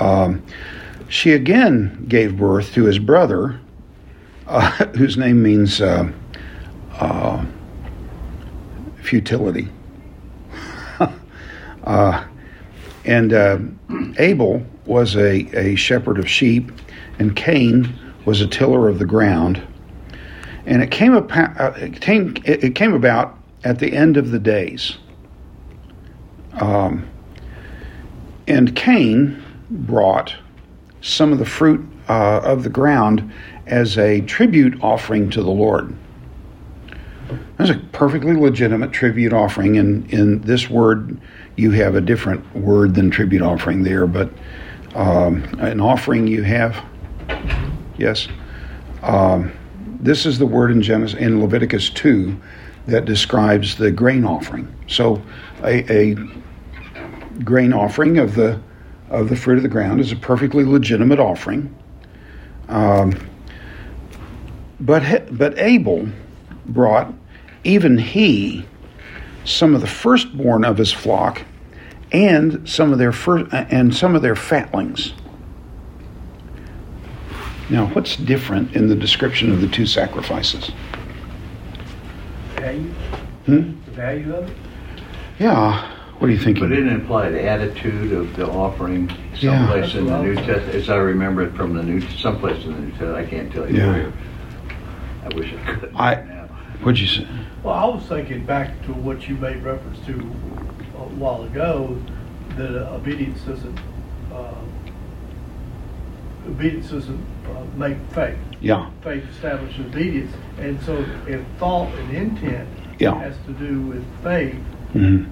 [0.00, 0.44] um,
[1.08, 3.60] She again gave birth to his brother,
[4.46, 6.10] uh, whose name means uh,
[6.92, 7.44] uh,
[9.02, 9.68] futility.
[11.84, 12.24] Uh,
[13.04, 13.58] and uh,
[14.16, 16.72] Abel was a, a shepherd of sheep,
[17.18, 17.92] and Cain
[18.24, 19.62] was a tiller of the ground.
[20.66, 24.38] And it came, about, uh, it came, it came about at the end of the
[24.38, 24.96] days.
[26.54, 27.08] Um,
[28.46, 30.34] and Cain brought
[31.00, 33.32] some of the fruit uh, of the ground
[33.66, 35.94] as a tribute offering to the Lord.
[37.56, 39.78] That's a perfectly legitimate tribute offering.
[39.78, 41.18] And in this word,
[41.56, 44.30] you have a different word than tribute offering there, but
[44.94, 46.84] um, an offering you have.
[47.96, 48.28] Yes.
[49.02, 49.52] Um,
[50.04, 52.38] this is the word in Genesis in Leviticus 2
[52.86, 54.72] that describes the grain offering.
[54.86, 55.22] So
[55.62, 56.14] a, a
[57.42, 58.60] grain offering of the
[59.08, 61.74] of the fruit of the ground is a perfectly legitimate offering.
[62.68, 63.14] Um,
[64.78, 66.06] but but Abel
[66.66, 67.12] brought
[67.64, 68.66] even he
[69.44, 71.42] some of the firstborn of his flock
[72.12, 75.14] and some of their first, and some of their fatlings.
[77.70, 80.70] Now, what's different in the description of the two sacrifices?
[82.56, 82.90] Value?
[83.46, 83.72] Hmm?
[83.86, 84.56] The value of it?
[85.38, 85.90] Yeah.
[86.18, 86.62] What are you thinking?
[86.62, 89.10] But it implied the attitude of the offering
[89.40, 89.58] Yeah.
[89.66, 91.82] someplace in the New That's what I was Testament, as I remember it from the
[91.82, 93.92] New, someplace in the New Testament, I can't tell you Yeah.
[93.92, 94.12] where.
[95.24, 95.90] I wish I could.
[95.96, 96.44] I- now.
[96.82, 97.26] What'd you say?
[97.62, 101.96] Well, I was thinking back to what you made reference to a while ago,
[102.56, 103.78] that uh, obedience doesn't,
[104.32, 104.52] uh,
[106.46, 108.38] obedience doesn't uh, make faith.
[108.60, 108.90] Yeah.
[109.02, 110.32] Faith establishes obedience.
[110.58, 112.68] And so if thought and intent
[112.98, 113.14] Yeah.
[113.18, 114.54] has to do with faith,
[114.92, 115.24] hmm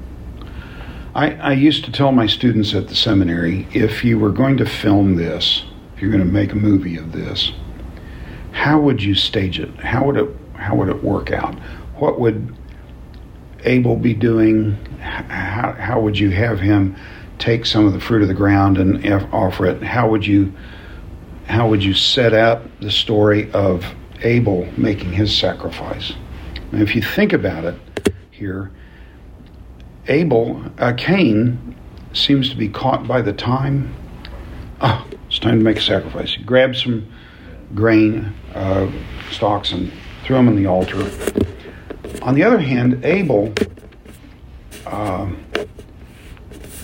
[1.14, 4.64] I, I used to tell my students at the seminary if you were going to
[4.64, 5.62] film this,
[5.94, 7.52] if you're going to make a movie of this,
[8.52, 9.68] how would you stage it?
[9.80, 11.54] How would it how would it work out?
[11.96, 12.56] What would
[13.64, 14.72] Abel be doing?
[15.00, 16.96] How, how would you have him
[17.38, 19.04] take some of the fruit of the ground and
[19.34, 19.82] offer it?
[19.82, 20.52] How would you
[21.46, 23.84] how would you set up the story of
[24.22, 26.12] Abel making his sacrifice?
[26.70, 27.78] And if you think about it
[28.30, 28.70] here,
[30.08, 31.76] Abel, uh, Cain,
[32.12, 33.94] seems to be caught by the time.
[34.80, 36.34] Oh, it's time to make a sacrifice.
[36.34, 37.06] He grabs some
[37.74, 38.90] grain uh,
[39.30, 39.92] stalks and
[40.24, 41.10] threw them on the altar.
[42.22, 43.52] On the other hand, Abel
[44.86, 45.30] uh,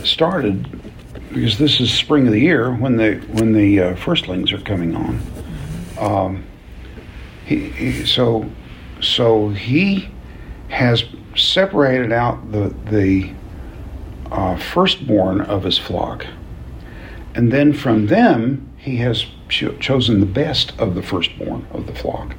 [0.05, 0.88] started
[1.33, 4.95] because this is spring of the year when the when the uh, firstlings are coming
[4.95, 5.21] on.
[5.99, 6.45] Um,
[7.45, 8.51] he, he, so
[9.01, 10.11] so he
[10.69, 11.05] has
[11.37, 13.33] separated out the the
[14.31, 16.27] uh, firstborn of his flock,
[17.35, 21.95] and then from them he has cho- chosen the best of the firstborn of the
[21.95, 22.35] flock.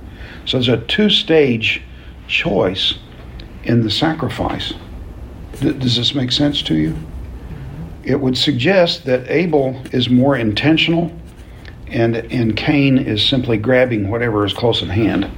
[0.46, 1.84] So it's a two-stage
[2.28, 2.96] choice
[3.64, 4.74] in the sacrifice.
[5.60, 6.96] D- does this make sense to you?
[8.10, 11.12] It would suggest that Abel is more intentional,
[11.86, 15.30] and and Cain is simply grabbing whatever is close at hand.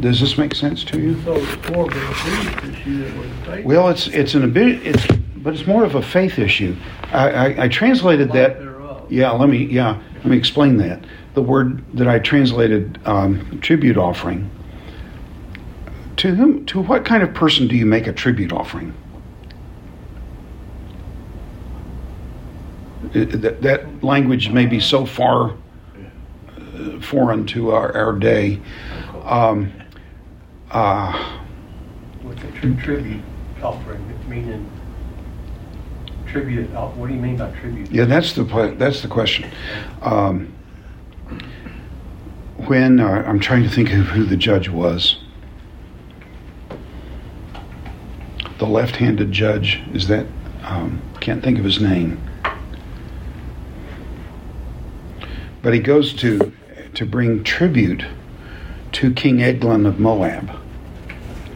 [0.00, 1.22] Does this make sense to you?
[1.22, 3.64] so it's more of an obedience issue than with faith.
[3.64, 6.74] Well, it's it's an it's but it's more of a faith issue.
[7.12, 8.58] I, I, I translated that.
[8.58, 9.06] thereof.
[9.08, 11.04] Yeah, let me yeah let me explain that.
[11.34, 14.50] The word that I translated um, tribute offering.
[16.16, 16.66] To whom?
[16.66, 18.94] To what kind of person do you make a tribute offering?
[23.14, 25.54] That, that language may be so far
[26.56, 28.60] uh, foreign to our, our day.
[29.22, 29.72] Um,
[30.70, 31.38] uh,
[32.22, 33.22] What's a tri- tribute
[33.62, 34.70] offering, meaning
[36.26, 37.90] tribute, uh, what do you mean by tribute?
[37.92, 38.42] Yeah, that's the
[38.76, 39.48] that's the question.
[40.02, 40.52] Um,
[42.66, 45.18] when uh, I'm trying to think of who the judge was,
[48.58, 50.26] the left-handed judge is that
[50.62, 52.20] um, can't think of his name,
[55.64, 56.52] but he goes to
[56.92, 58.04] to bring tribute
[58.92, 60.50] to King Eglon of Moab,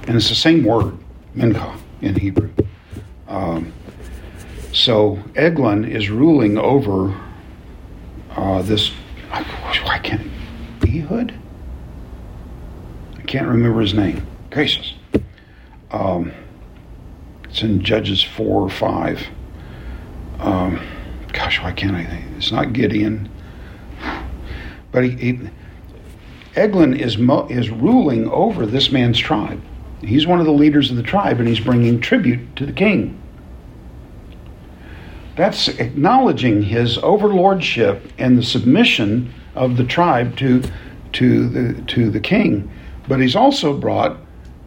[0.09, 0.99] and it's the same word,
[1.37, 2.51] mincha, in Hebrew.
[3.29, 3.73] Um,
[4.73, 7.17] so Eglon is ruling over
[8.35, 8.91] uh, this.
[9.31, 10.29] I can't.
[10.83, 11.35] Ehud.
[13.17, 14.27] I can't remember his name.
[14.51, 14.95] Gracious.
[15.91, 16.33] Um,
[17.45, 19.27] it's in Judges four or five.
[20.39, 20.81] Um,
[21.33, 22.25] gosh, why can't I think?
[22.39, 23.29] It's not Gideon.
[24.93, 25.41] But he, he
[26.57, 29.61] Eglon is mo- is ruling over this man's tribe.
[30.01, 33.21] He's one of the leaders of the tribe, and he's bringing tribute to the king.
[35.37, 40.63] That's acknowledging his overlordship and the submission of the tribe to,
[41.13, 42.71] to, the, to the king.
[43.07, 44.19] But he's also brought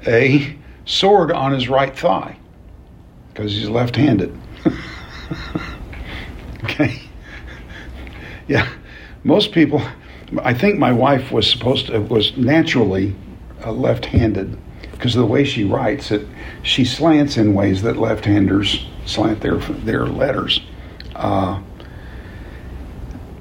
[0.07, 2.37] a sword on his right thigh
[3.33, 4.37] because he's left handed.
[6.63, 7.01] okay?
[8.47, 8.69] Yeah,
[9.23, 9.81] most people,
[10.39, 13.15] I think my wife was supposed to, was naturally
[13.65, 14.57] uh, left handed
[14.91, 16.27] because the way she writes it.
[16.63, 20.61] She slants in ways that left handers slant their, their letters.
[21.15, 21.61] Uh,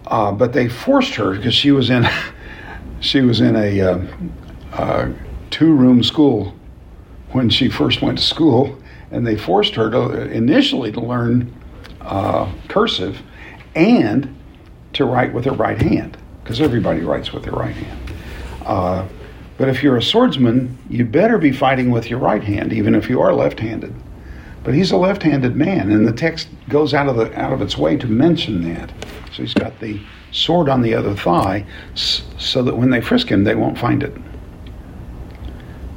[0.07, 2.09] uh, but they forced her because she was in
[3.01, 4.07] she was in a uh,
[4.72, 5.09] uh,
[5.51, 6.55] two room school
[7.30, 8.76] when she first went to school,
[9.12, 11.55] and they forced her to initially to learn
[12.01, 13.22] uh, cursive
[13.76, 14.36] and
[14.93, 16.16] to write with her right hand
[16.51, 18.12] because everybody writes with their right hand.
[18.66, 19.07] Uh,
[19.57, 23.09] but if you're a swordsman, you better be fighting with your right hand, even if
[23.09, 23.94] you are left-handed.
[24.64, 27.78] But he's a left-handed man, and the text goes out of the out of its
[27.78, 28.90] way to mention that.
[29.32, 30.01] So he's got the
[30.32, 34.12] sword on the other thigh, so that when they frisk him, they won't find it.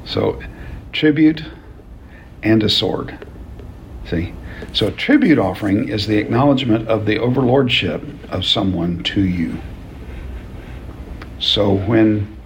[0.06, 0.40] So,
[0.92, 1.44] tribute
[2.44, 3.18] and a sword.
[4.08, 4.36] See?
[4.72, 9.58] So, a tribute offering is the acknowledgement of the overlordship of someone to you.
[11.44, 12.38] So, when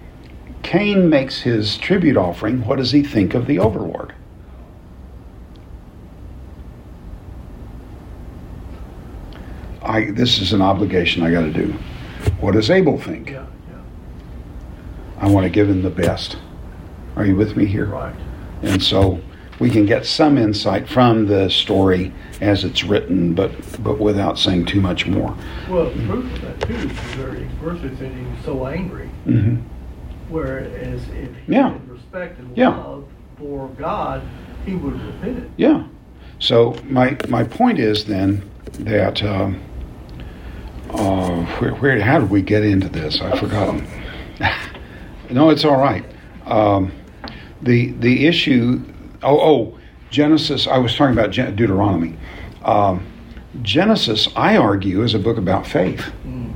[0.64, 4.12] Cain makes his tribute offering, what does he think of the overlord?
[9.84, 11.74] I, this is an obligation I got to do.
[12.40, 13.30] What does Abel think?
[13.30, 13.82] Yeah, yeah,
[15.20, 16.38] I want to give him the best.
[17.16, 17.86] Are you with me here?
[17.86, 18.16] right.
[18.64, 19.22] And so
[19.60, 23.52] we can get some insight from the story as it's written, but
[23.84, 25.38] but without saying too much more.
[25.70, 26.88] Well, the proof of that too the
[27.18, 29.56] very it said he was so angry, hmm
[30.30, 31.70] whereas if he Yeah.
[31.72, 32.70] had respect and Yeah.
[32.70, 33.06] love
[33.40, 34.22] for God,
[34.66, 35.50] he would have repented.
[35.56, 35.84] Yeah.
[36.40, 38.42] So my my point is then
[38.80, 39.60] that um,
[40.94, 43.22] uh, where, where how did we get into this?
[43.22, 43.88] I've forgotten.
[45.32, 46.04] no, it's all right.
[46.46, 46.92] Um,
[47.62, 48.82] the the issue.
[49.24, 49.78] Oh, oh,
[50.10, 50.68] Genesis.
[50.68, 52.16] I was talking about Deuteronomy.
[52.64, 53.06] Um,
[53.62, 56.06] Genesis, I argue, is a book about faith.
[56.28, 56.47] Mm,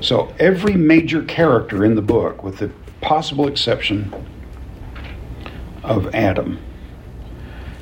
[0.00, 4.12] So every major character in the book, with the possible exception
[5.82, 6.58] of Adam,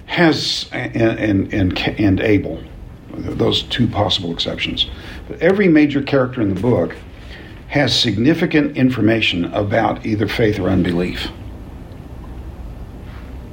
[0.07, 2.63] has and and and, and Abel,
[3.11, 4.89] those two possible exceptions.
[5.29, 6.97] But every major character in the book
[7.69, 11.29] has significant information about either faith or unbelief.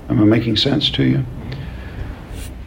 [0.10, 1.26] Am I making sense to you?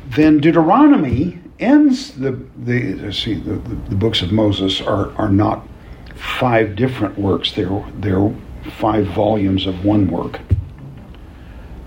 [0.08, 2.32] Then Deuteronomy ends the
[2.64, 5.66] the see the, the, the books of Moses are are not
[6.14, 7.52] five different works.
[7.52, 8.34] They're they're
[8.78, 10.40] five volumes of one work.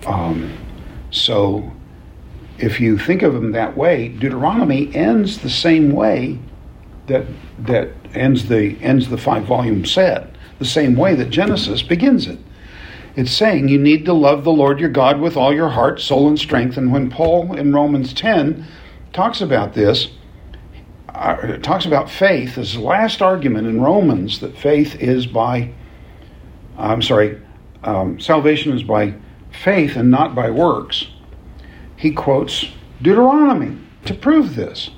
[0.05, 0.57] Um,
[1.11, 1.71] so
[2.57, 6.39] if you think of them that way, Deuteronomy ends the same way
[7.07, 7.25] that
[7.59, 12.39] that ends the ends the five volume set, the same way that Genesis begins it.
[13.15, 16.27] It's saying you need to love the Lord your God with all your heart, soul,
[16.27, 16.77] and strength.
[16.77, 18.63] And when Paul in Romans 10
[19.17, 20.09] talks about this,
[21.09, 25.73] uh, talks about faith, as his last argument in Romans that faith is by,
[26.77, 27.41] I'm sorry,
[27.83, 29.15] um, salvation is by
[29.63, 31.07] faith and not by works.
[31.95, 32.67] He quotes
[33.01, 34.91] Deuteronomy to prove this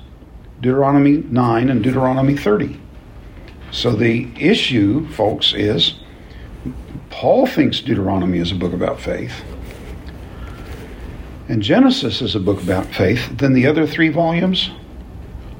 [0.60, 2.78] Deuteronomy 9 and Deuteronomy 30.
[3.70, 5.94] So the issue, folks, is
[7.08, 9.42] Paul thinks Deuteronomy is a book about faith,
[11.50, 13.36] and Genesis is a book about faith.
[13.38, 14.70] Then the other three volumes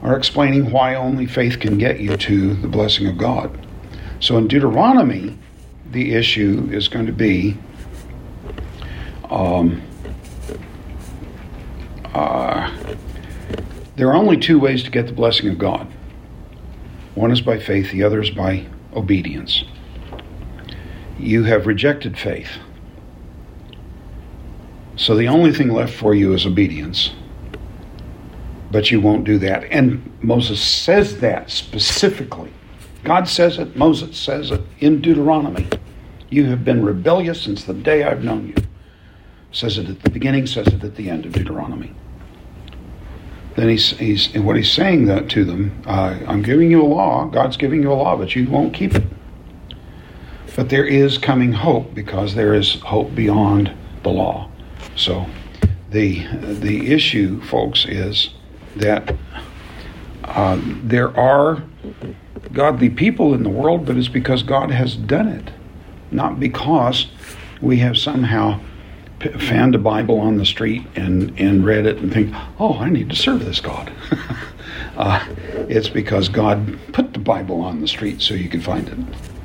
[0.03, 3.67] are explaining why only faith can get you to the blessing of God.
[4.21, 5.37] So in Deuteronomy,
[5.91, 7.57] the issue is going to be
[9.31, 9.83] um,
[12.15, 12.73] uh,
[13.97, 15.89] there are only two ways to get the blessing of God.
[17.17, 18.65] One is by faith, the other is by
[18.95, 19.65] obedience.
[21.19, 22.59] You have rejected faith.
[25.01, 27.13] So the only thing left for you is obedience.
[28.71, 29.65] But you won't do that.
[29.65, 32.53] And Moses says that specifically.
[33.03, 35.67] God says it, Moses says it in Deuteronomy.
[36.29, 38.55] You have been rebellious since the day I've known you.
[39.53, 41.95] Says it at the beginning, says it at the end of Deuteronomy.
[43.57, 46.85] Then he's, he's and what he's saying that to them, uh, I'm giving you a
[46.85, 49.05] law, God's giving you a law, but you won't keep it.
[50.55, 53.73] But there is coming hope because there is hope beyond
[54.03, 54.50] the law.
[55.01, 55.27] So
[55.91, 58.35] the the issue, folks, is
[58.77, 59.15] that
[60.25, 61.63] uh, there are
[62.53, 65.51] godly people in the world, but it's because God has done it,
[66.11, 67.07] not because
[67.63, 68.61] we have somehow
[69.39, 73.11] found a Bible on the street and, and read it and think, oh, I need
[73.11, 73.93] to serve this God.
[74.97, 75.25] Uh,
[75.69, 78.97] it's because God put the Bible on the street so you can find it.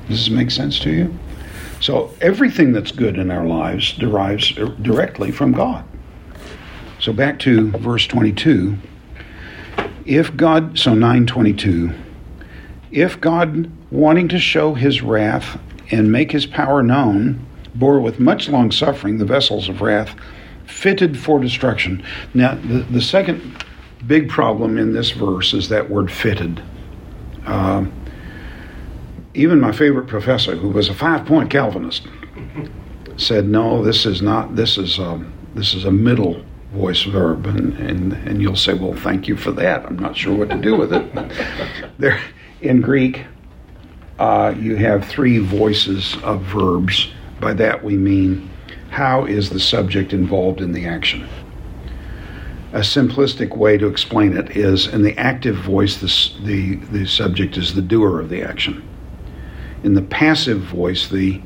[0.07, 1.17] Does this make sense to you?
[1.79, 5.85] So everything that's good in our lives derives directly from God.
[6.99, 8.77] So back to verse 22.
[10.05, 11.91] If God, so 922,
[12.91, 15.59] if God, wanting to show his wrath
[15.91, 17.45] and make his power known,
[17.75, 20.15] bore with much long suffering the vessels of wrath
[20.65, 22.03] fitted for destruction.
[22.33, 23.63] Now, the, the second
[24.07, 26.63] big problem in this verse is that word fitted.
[27.45, 27.85] Uh,
[29.35, 32.07] even my favorite professor, who was a five point Calvinist,
[33.17, 37.45] said, no, this is not, this is, um, this is a middle voice verb.
[37.45, 39.85] And, and, and you'll say, well, thank you for that.
[39.85, 41.91] I'm not sure what to do with it.
[41.97, 42.19] there,
[42.61, 43.25] in Greek,
[44.19, 47.11] uh, you have three voices of verbs.
[47.39, 48.49] By that we mean
[48.89, 51.27] how is the subject involved in the action?
[52.71, 57.57] A simplistic way to explain it is in the active voice, the, the, the subject
[57.57, 58.83] is the doer of the action.
[59.83, 61.41] In the passive voice, the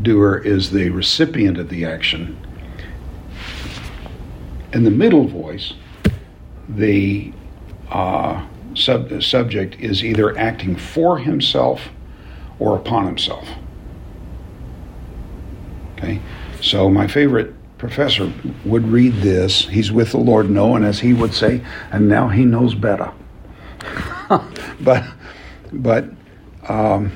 [0.00, 2.38] doer is the recipient of the action.
[4.72, 5.74] In the middle voice,
[6.68, 7.32] the
[7.90, 8.44] uh,
[8.74, 11.88] sub- subject is either acting for himself
[12.58, 13.48] or upon himself.
[15.92, 16.20] Okay?
[16.60, 18.32] So my favorite professor
[18.64, 19.68] would read this.
[19.68, 23.12] He's with the Lord knowing, as he would say, and now he knows better.
[24.80, 25.04] but
[25.72, 26.06] but
[26.68, 27.12] um,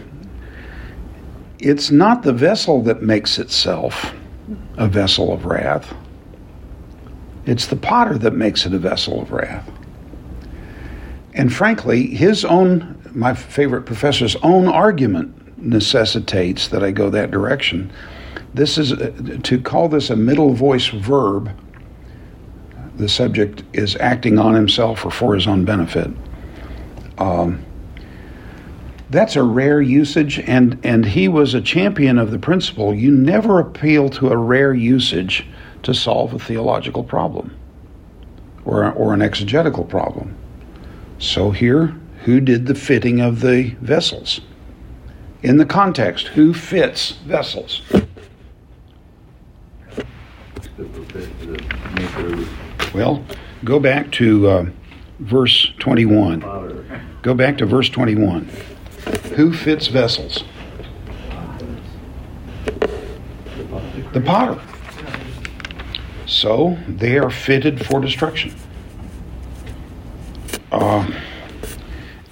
[1.58, 4.14] it's not the vessel that makes itself
[4.76, 5.94] a vessel of wrath.
[7.46, 9.68] It's the potter that makes it a vessel of wrath.
[11.34, 17.92] And frankly, his own, my favorite professor's own argument necessitates that I go that direction
[18.54, 18.92] this is
[19.42, 21.50] to call this a middle voice verb.
[22.96, 26.10] The subject is acting on himself or for his own benefit.
[27.18, 27.64] Um,
[29.10, 33.58] that's a rare usage, and, and he was a champion of the principle you never
[33.58, 35.46] appeal to a rare usage
[35.82, 37.56] to solve a theological problem
[38.64, 40.36] or, or an exegetical problem.
[41.18, 44.40] So, here, who did the fitting of the vessels?
[45.42, 47.82] In the context, who fits vessels?
[52.94, 53.24] Well,
[53.64, 54.66] go back to uh,
[55.20, 56.40] verse 21.
[57.22, 58.48] Go back to verse 21.
[59.36, 60.44] Who fits vessels?
[64.12, 64.60] The potter.
[66.26, 68.54] So they are fitted for destruction.
[70.70, 71.10] Uh,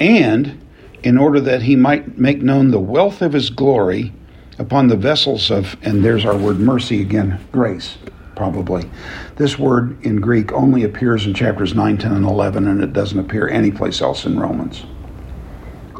[0.01, 0.61] and
[1.03, 4.12] in order that he might make known the wealth of his glory
[4.59, 7.99] upon the vessels of, and there's our word mercy again, grace
[8.37, 8.89] probably.
[9.37, 13.18] This word in Greek only appears in chapters 9, 10, and 11, and it doesn't
[13.18, 14.85] appear anyplace else in Romans.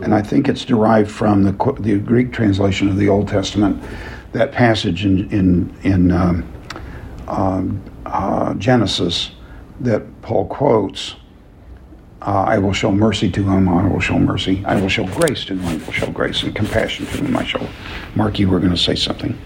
[0.03, 3.83] And I think it's derived from the, the Greek translation of the Old Testament,
[4.33, 6.53] that passage in, in, in um,
[7.29, 9.31] um, uh, Genesis
[9.81, 11.17] that Paul quotes.
[12.23, 14.65] Uh, I will show mercy to him, I will show mercy.
[14.65, 17.45] I will show grace to him, I will show grace, and compassion to him, I
[17.45, 17.69] shall.
[18.15, 19.39] Mark, you were going to say something.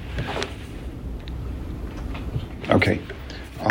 [2.70, 3.00] Okay.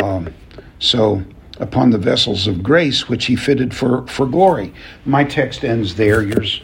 [0.02, 0.32] Um,
[0.78, 1.24] so,
[1.58, 4.72] upon the vessels of grace which he fitted for, for glory.
[5.04, 6.22] My text ends there.
[6.22, 6.62] Yours,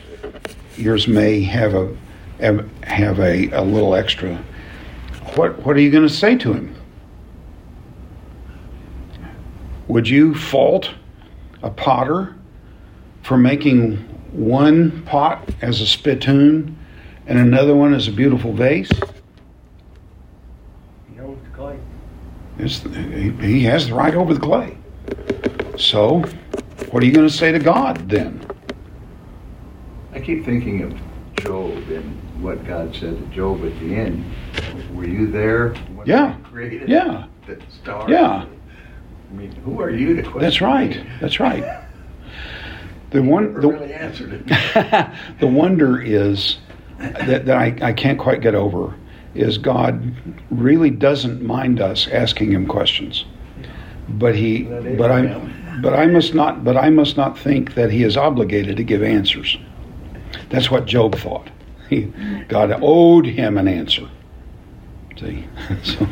[0.78, 1.96] yours may have a
[2.82, 4.36] have a, a little extra.
[5.34, 6.74] What what are you going to say to him?
[9.88, 10.90] Would you fault
[11.62, 12.34] a potter
[13.22, 13.96] for making
[14.32, 16.76] one pot as a spittoon
[17.26, 18.90] and another one as a beautiful vase?
[22.58, 24.76] he has the right over the clay.
[25.78, 26.20] So,
[26.90, 28.45] what are you going to say to God then?
[30.16, 30.94] I keep thinking of
[31.44, 34.24] Job and what God said to Job at the end.
[34.94, 36.38] Were you there when yeah.
[36.42, 37.26] created yeah.
[37.46, 38.08] the stars?
[38.08, 38.46] Yeah.
[38.46, 40.40] I mean, who are you to question?
[40.40, 41.06] That's right.
[41.20, 41.82] That's right.
[43.10, 45.12] The one the, really answered it.
[45.40, 46.58] the wonder is
[46.98, 48.96] that, that I, I can't quite get over
[49.32, 50.12] is God
[50.50, 53.24] really doesn't mind us asking him questions.
[54.08, 58.02] But he but I but I must not but I must not think that he
[58.02, 59.56] is obligated to give answers.
[60.50, 61.50] That's what Job thought.
[61.88, 62.12] He,
[62.48, 64.08] God owed him an answer.
[65.18, 65.46] See,
[65.82, 66.06] so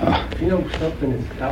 [0.00, 1.50] uh, you know something is I,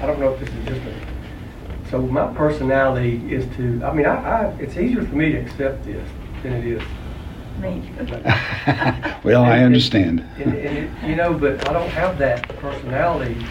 [0.00, 4.06] I, don't know if this is just a so my personality is to I mean
[4.06, 6.08] I, I it's easier for me to accept this
[6.42, 6.82] than it is
[9.24, 10.20] well, and, I understand.
[10.36, 13.44] And, and, and, you know, but I don't have that personality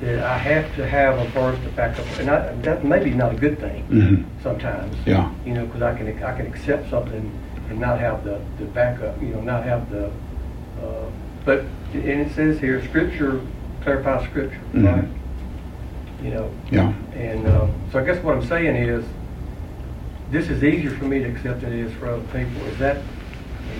[0.00, 3.10] that I have to have a birth to back up, and I, that may be
[3.10, 4.24] not a good thing Mhm.
[4.42, 4.94] sometimes.
[5.06, 5.30] Yeah.
[5.46, 7.30] You know, because I can, I can accept something
[7.70, 11.06] and not have the, the backup, you know, not have the, uh,
[11.44, 11.60] but,
[11.92, 13.40] and it says here, scripture
[13.82, 14.84] clarifies scripture, Mhm.
[14.96, 15.04] right?
[16.22, 16.92] You know, Yeah.
[17.14, 19.04] and, um, so I guess what I'm saying is,
[20.30, 22.66] this is easier for me to accept than it is for other people.
[22.72, 22.96] Is that,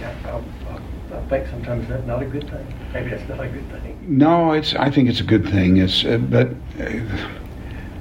[0.02, 0.42] I I,
[0.72, 2.66] I, I think sometimes that's not a good thing.
[2.92, 3.98] Maybe that's not a good thing.
[4.18, 4.74] No, it's.
[4.74, 5.76] I think it's a good thing.
[5.78, 6.04] It's.
[6.04, 6.48] Uh, but.
[6.80, 7.00] Uh,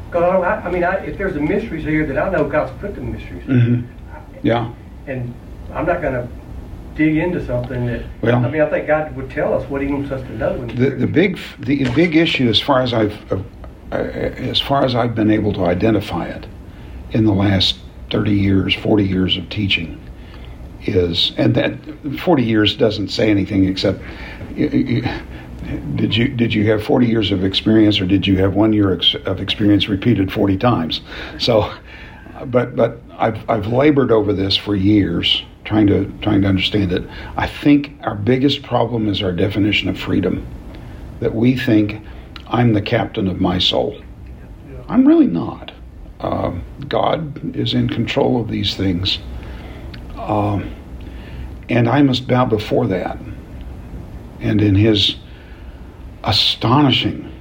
[0.10, 2.72] Because I, I, I mean, I, if there's a mysteries here that I know God's
[2.80, 3.88] put the mysteries, mhm.
[4.44, 4.72] Yeah.
[5.08, 5.34] and
[5.74, 6.28] I'm not going to
[6.96, 8.04] dig into something that.
[8.22, 10.66] Well- I mean, I think God would tell us what He wants us to know.
[10.68, 13.38] The the big the big issue, as far as I've uh,
[13.92, 16.46] uh, as far as I've been able to identify it
[17.12, 17.78] in the last
[18.12, 20.00] thirty years, forty years of teaching,
[20.86, 21.78] is and that
[22.20, 24.00] forty years doesn't say anything except.
[25.96, 28.94] Did you did you have forty years of experience, or did you have one year
[28.94, 31.02] ex- of experience repeated forty times?
[31.40, 31.74] So,
[32.46, 37.04] but but I've I've labored over this for years, trying to trying to understand it.
[37.38, 40.46] I think our biggest problem is our definition of freedom.
[41.22, 42.02] That we think
[42.48, 44.02] I'm the captain of my soul.
[44.90, 45.72] I'm really not.
[46.20, 49.20] Um, God is in control of these things,
[50.24, 50.74] um,
[51.70, 53.18] and I must bow before that.
[54.40, 55.16] And in His
[56.24, 57.32] astonishing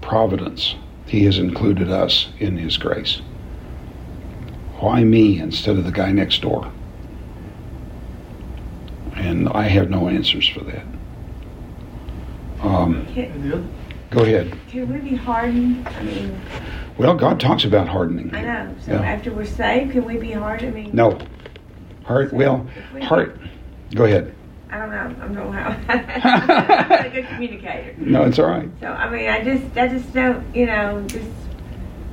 [0.00, 0.74] providence,
[1.06, 3.20] He has included us in His grace.
[4.80, 6.70] Why me instead of the guy next door?
[9.16, 10.84] And I have no answers for that.
[12.62, 13.64] Um, Can, And the other,
[14.10, 14.56] go ahead.
[14.68, 15.86] can we be hardened?
[15.88, 16.40] I mean,
[16.96, 18.34] Well, God talks about hardening.
[18.34, 18.74] I know.
[18.80, 19.00] So Yeah.
[19.02, 20.76] after we're saved, can we be hardened?
[20.76, 21.18] I mean, No.
[22.08, 22.32] Heart.
[22.32, 22.66] Well,
[23.02, 23.38] heart.
[23.94, 24.34] Go ahead.
[24.70, 24.96] I don't know.
[24.96, 25.68] I don't know how.
[25.88, 27.94] I'm not a good communicator.
[27.98, 28.70] No, it's all right.
[28.80, 31.28] So I mean, I just, I just don't, you know, just,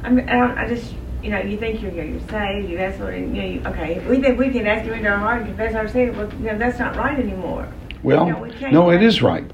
[0.03, 0.93] I'm, I don't, I just,
[1.23, 4.19] you know, you think you're, you're saved, you that's what, you know, you, okay, we
[4.19, 6.57] think we can ask you into our heart and confess our sin, well, you know,
[6.57, 7.65] that's not right anymore.
[8.03, 9.49] Well, No, we no, it is right.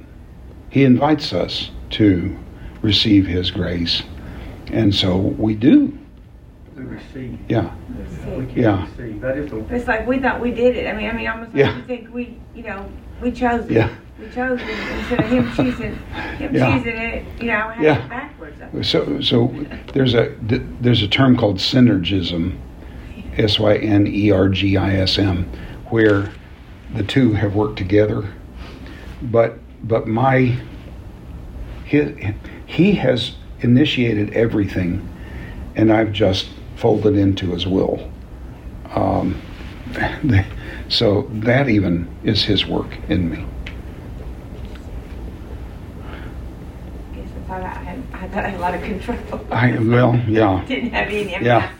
[0.71, 2.35] He invites us to
[2.81, 4.01] receive His grace,
[4.71, 5.99] and so we do.
[6.75, 7.37] We receive.
[7.49, 7.71] Yeah.
[8.37, 8.85] We can't Yeah.
[8.97, 9.21] receive.
[9.21, 9.57] That is the.
[9.75, 10.87] It's like we thought we did it.
[10.87, 11.75] I mean, I mean, almost like Yeah.
[11.77, 12.85] you think we, you know,
[13.21, 13.71] we chose it.
[13.71, 13.89] Yeah.
[14.19, 14.69] We chose it
[14.99, 16.75] instead of him choosing, him Yeah.
[16.77, 17.25] choosing it.
[17.39, 18.03] You know, I had Yeah.
[18.05, 18.87] it backwards.
[18.87, 19.53] So, so
[19.93, 20.31] there's a
[20.81, 22.53] there's a term called synergism,
[23.37, 25.45] S Y N E R G I S M,
[25.89, 26.29] where
[26.95, 28.25] the two have worked together.
[29.21, 30.55] But but my
[31.85, 32.33] he,
[32.65, 35.07] he has initiated everything,
[35.75, 36.47] and I've just
[36.81, 38.11] folded into his will.
[38.95, 39.39] Um,
[40.89, 43.45] so that even is his work in me.
[47.11, 49.17] I guess I thought I had, I thought I had a lot of control.
[49.51, 50.65] I well, yeah.
[50.67, 51.31] Didn't have any.
[51.45, 51.71] Yeah.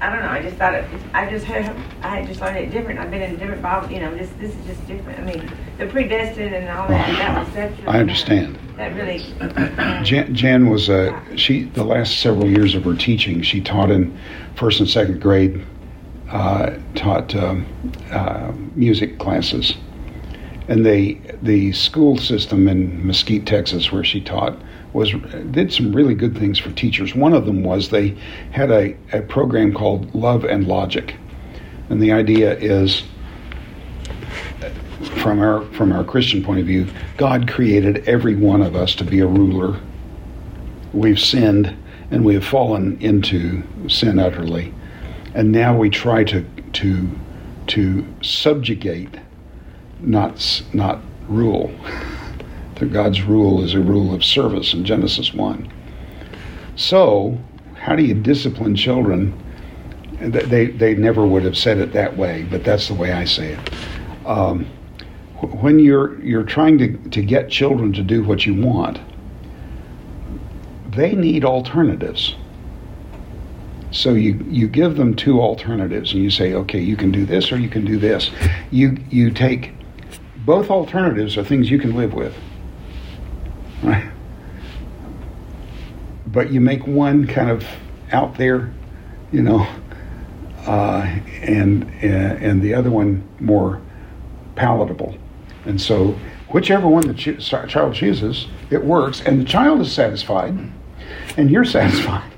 [0.00, 0.30] I don't know.
[0.30, 0.86] I just thought it.
[1.12, 1.66] I just heard.
[2.02, 2.98] I had just learned it different.
[2.98, 3.90] I've been in different Bible.
[3.90, 5.18] You know, this this is just different.
[5.18, 7.06] I mean, the predestined and all that.
[7.18, 7.54] That was.
[7.54, 8.58] Really, I understand.
[8.76, 9.18] That really.
[10.04, 11.64] Jan, Jan was a she.
[11.64, 14.18] The last several years of her teaching, she taught in
[14.56, 15.62] first and second grade,
[16.30, 17.66] uh, taught um,
[18.10, 19.74] uh, music classes,
[20.68, 24.58] and they the school system in Mesquite, Texas, where she taught,
[24.92, 25.12] was
[25.50, 27.14] did some really good things for teachers.
[27.14, 28.16] One of them was they
[28.50, 31.14] had a, a program called Love and Logic,
[31.88, 33.04] and the idea is
[35.22, 36.86] from our from our Christian point of view,
[37.16, 39.78] God created every one of us to be a ruler.
[40.92, 41.76] We've sinned
[42.10, 44.74] and we have fallen into sin utterly,
[45.34, 47.08] and now we try to to
[47.68, 49.16] to subjugate,
[50.00, 51.72] not not rule.
[52.80, 55.70] that God's rule is a rule of service in Genesis one.
[56.76, 57.38] So,
[57.74, 59.40] how do you discipline children?
[60.20, 63.52] They they never would have said it that way, but that's the way I say
[63.52, 64.26] it.
[64.26, 64.66] Um,
[65.40, 68.98] when you're you're trying to, to get children to do what you want,
[70.90, 72.34] they need alternatives.
[73.92, 77.50] So you, you give them two alternatives and you say, okay, you can do this
[77.50, 78.30] or you can do this.
[78.70, 79.72] You you take
[80.44, 82.34] both alternatives are things you can live with.
[86.26, 87.64] But you make one kind of
[88.12, 88.72] out there,
[89.32, 89.66] you know,
[90.66, 91.02] uh,
[91.42, 93.80] and and the other one more
[94.54, 95.16] palatable.
[95.64, 96.16] And so,
[96.48, 100.56] whichever one the ch- child chooses, it works, and the child is satisfied,
[101.36, 102.30] and you're satisfied.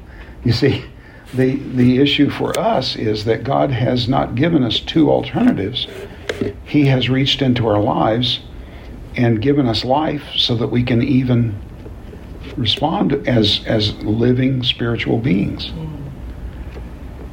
[0.45, 0.84] You see,
[1.34, 5.86] the the issue for us is that God has not given us two alternatives.
[6.64, 8.40] He has reached into our lives
[9.17, 11.59] and given us life so that we can even
[12.57, 15.73] respond as as living spiritual beings.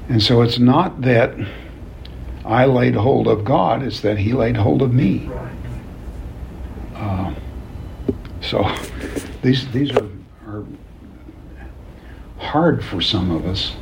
[0.08, 1.36] And so it's not that
[2.46, 5.30] I laid hold of God; it's that He laid hold of me.
[6.96, 7.34] Uh,
[8.42, 8.76] so
[9.42, 10.10] these these are,
[10.48, 10.66] are
[12.38, 13.76] hard for some of us.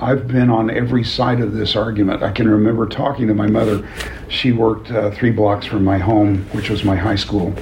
[0.00, 2.22] I've been on every side of this argument.
[2.22, 3.88] I can remember talking to my mother.
[4.28, 7.52] She worked uh, three blocks from my home, which was my high school,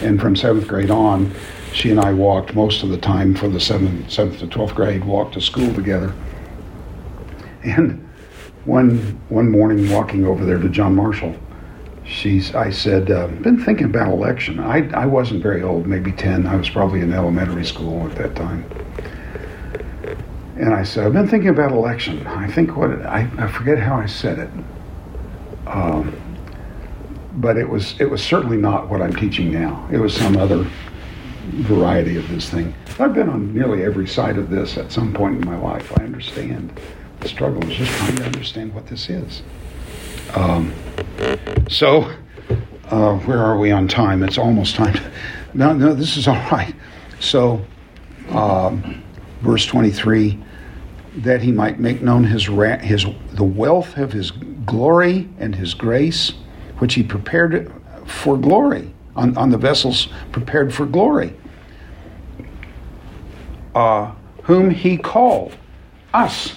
[0.00, 1.32] and from seventh grade on,
[1.72, 5.04] she and I walked most of the time for the seventh, seventh to twelfth grade.
[5.04, 6.14] Walked to school together.
[7.62, 8.08] And
[8.64, 11.34] one one morning, walking over there to John Marshall,
[12.06, 16.46] she's I said, uh, "Been thinking about election." I I wasn't very old, maybe ten.
[16.46, 18.64] I was probably in elementary school at that time.
[20.56, 22.26] And I said, I've been thinking about election.
[22.26, 24.50] I think what I, I forget how I said it,
[25.66, 26.14] um,
[27.36, 29.88] but it was it was certainly not what I'm teaching now.
[29.90, 30.66] It was some other
[31.50, 32.74] variety of this thing.
[32.98, 35.90] I've been on nearly every side of this at some point in my life.
[35.98, 36.78] I understand
[37.20, 39.42] the struggle is just trying to understand what this is.
[40.34, 40.74] Um,
[41.68, 42.12] so,
[42.90, 44.22] uh, where are we on time?
[44.22, 44.92] It's almost time.
[44.92, 45.12] To,
[45.54, 46.74] no, no, this is all right.
[47.20, 47.64] So.
[48.28, 49.02] Um,
[49.42, 50.42] verse 23
[51.18, 56.32] that he might make known his his the wealth of his glory and his grace
[56.78, 57.70] which he prepared
[58.06, 61.34] for glory on, on the vessels prepared for glory.
[63.74, 64.12] Uh,
[64.42, 65.56] whom he called
[66.12, 66.54] us.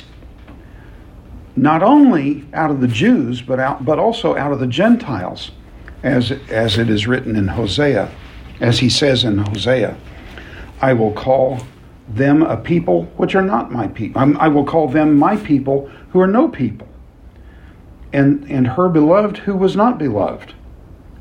[1.56, 5.52] Not only out of the Jews but out but also out of the Gentiles
[6.04, 8.12] as as it is written in Hosea
[8.60, 9.98] as he says in Hosea
[10.82, 11.60] I will call
[12.08, 14.22] them a people which are not my people.
[14.22, 16.88] I'm, i will call them my people who are no people.
[18.14, 20.54] And, and her beloved who was not beloved.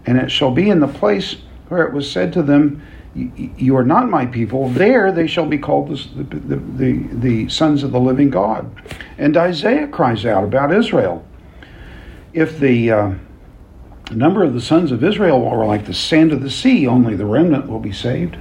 [0.07, 1.37] And it shall be in the place
[1.69, 2.83] where it was said to them,
[3.15, 7.83] You are not my people, there they shall be called the, the, the, the sons
[7.83, 8.71] of the living God.
[9.17, 11.25] And Isaiah cries out about Israel.
[12.35, 13.15] If the uh,
[14.11, 17.27] number of the sons of Israel were like the sand of the sea, only the
[17.27, 18.37] remnant will be saved.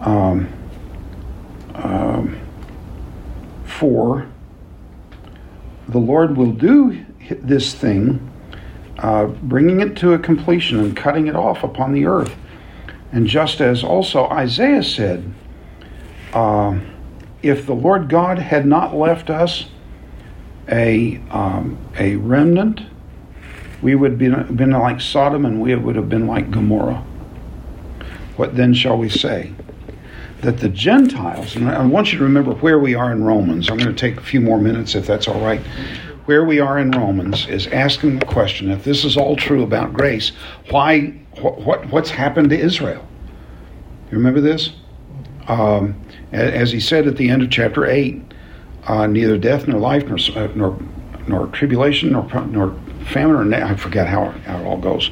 [0.00, 0.52] Um,
[1.82, 2.38] um,
[3.64, 4.28] for
[5.88, 8.30] the Lord will do this thing,
[8.98, 12.34] uh, bringing it to a completion and cutting it off upon the earth.
[13.12, 15.32] And just as also Isaiah said,
[16.32, 16.78] uh,
[17.42, 19.66] if the Lord God had not left us
[20.68, 22.82] a, um, a remnant,
[23.82, 27.04] we would have been like Sodom and we would have been like Gomorrah.
[28.36, 29.52] What then shall we say?
[30.42, 33.68] That the Gentiles, and I want you to remember where we are in Romans.
[33.68, 35.60] I'm going to take a few more minutes if that's all right.
[36.24, 39.92] Where we are in Romans is asking the question if this is all true about
[39.92, 40.32] grace,
[40.70, 41.08] why,
[41.40, 43.06] what, what what's happened to Israel?
[44.10, 44.70] You remember this?
[45.48, 46.00] Um,
[46.32, 48.22] as he said at the end of chapter 8,
[48.86, 50.78] uh, neither death nor life nor, uh, nor,
[51.26, 52.74] nor tribulation nor, nor
[53.06, 55.10] famine or I forget how, how it all goes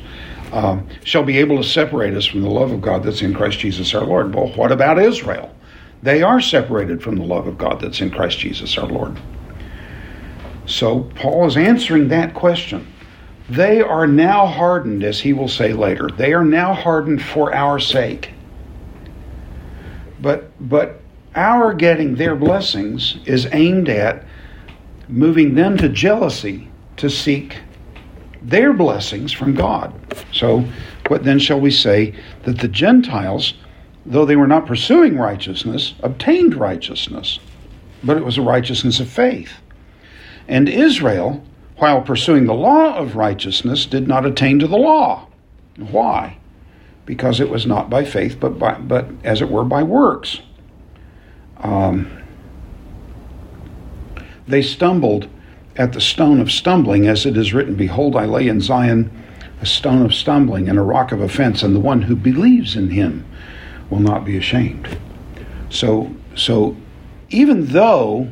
[0.52, 3.58] um, shall be able to separate us from the love of God that's in Christ
[3.58, 4.34] Jesus our Lord.
[4.34, 5.54] Well, what about Israel?
[6.02, 9.18] They are separated from the love of God that's in Christ Jesus our Lord.
[10.66, 12.86] So Paul is answering that question.
[13.48, 16.08] They are now hardened, as he will say later.
[16.08, 18.32] They are now hardened for our sake.
[20.20, 21.00] But but
[21.34, 24.24] our getting their blessings is aimed at
[25.08, 27.58] moving them to jealousy to seek
[28.42, 29.92] their blessings from God.
[30.32, 30.64] So,
[31.08, 32.14] what then shall we say
[32.44, 33.54] that the Gentiles,
[34.04, 37.38] though they were not pursuing righteousness, obtained righteousness,
[38.02, 39.54] but it was a righteousness of faith.
[40.46, 41.44] And Israel,
[41.76, 45.28] while pursuing the law of righteousness, did not attain to the law.
[45.76, 46.38] Why?
[47.06, 50.40] Because it was not by faith, but by, but as it were by works.
[51.58, 52.10] Um,
[54.46, 55.28] they stumbled
[55.78, 59.10] at the stone of stumbling, as it is written, Behold, I lay in Zion
[59.62, 62.90] a stone of stumbling and a rock of offense, and the one who believes in
[62.90, 63.24] him
[63.88, 64.98] will not be ashamed.
[65.70, 66.76] So, so
[67.30, 68.28] even though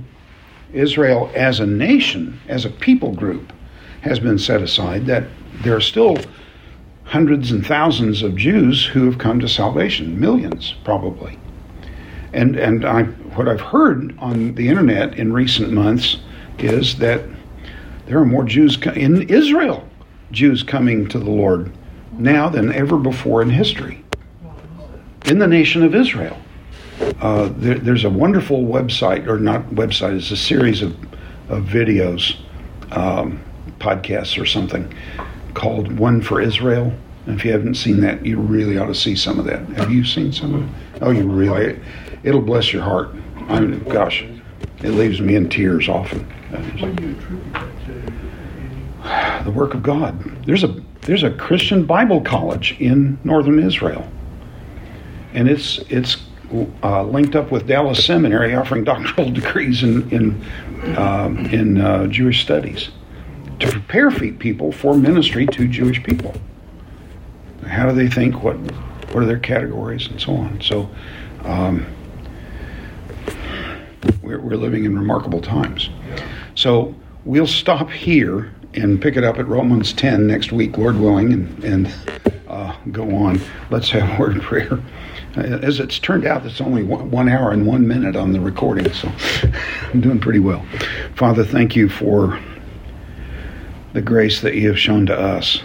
[0.73, 3.53] Israel as a nation, as a people group,
[4.01, 5.25] has been set aside, that
[5.63, 6.19] there are still
[7.05, 11.39] hundreds and thousands of Jews who have come to salvation, millions probably.
[12.33, 16.19] And and I what I've heard on the internet in recent months
[16.59, 17.23] is that
[18.07, 19.87] there are more Jews in Israel,
[20.31, 21.73] Jews coming to the Lord
[22.13, 24.05] now than ever before in history.
[25.27, 26.39] In the nation of Israel.
[27.21, 30.93] Uh, there, there's a wonderful website, or not website, it's a series of,
[31.51, 32.37] of videos,
[32.93, 33.43] um,
[33.79, 34.93] podcasts or something,
[35.55, 36.93] called One for Israel.
[37.27, 39.67] And if you haven't seen that, you really ought to see some of that.
[39.71, 41.03] Have you seen some of it?
[41.03, 41.79] Oh, you really?
[42.23, 43.11] It'll bless your heart.
[43.49, 44.25] I mean, gosh,
[44.83, 46.25] it leaves me in tears often.
[46.51, 49.45] What do you attribute that to?
[49.45, 50.21] The work of God.
[50.47, 54.07] There's a there's a Christian Bible college in northern Israel,
[55.33, 56.17] and it's it's
[56.83, 62.43] uh, linked up with Dallas Seminary, offering doctoral degrees in in um, in uh, Jewish
[62.43, 62.91] studies
[63.61, 66.35] to prepare people for ministry to Jewish people.
[67.67, 68.43] How do they think?
[68.43, 68.57] What
[69.13, 70.61] what are their categories and so on?
[70.61, 70.91] So.
[71.45, 71.87] Um,
[74.27, 75.89] we're, we're living in remarkable times.
[76.55, 81.33] So we'll stop here and pick it up at Romans 10 next week, Lord willing,
[81.33, 81.95] and, and
[82.49, 83.41] uh, go on.
[83.71, 84.81] Let's have a word of prayer.
[85.37, 88.93] As it's turned out, it's only one, one hour and one minute on the recording,
[88.93, 89.11] so
[89.93, 90.65] I'm doing pretty well.
[91.15, 92.39] Father, thank you for
[93.93, 95.63] the grace that you have shown to us.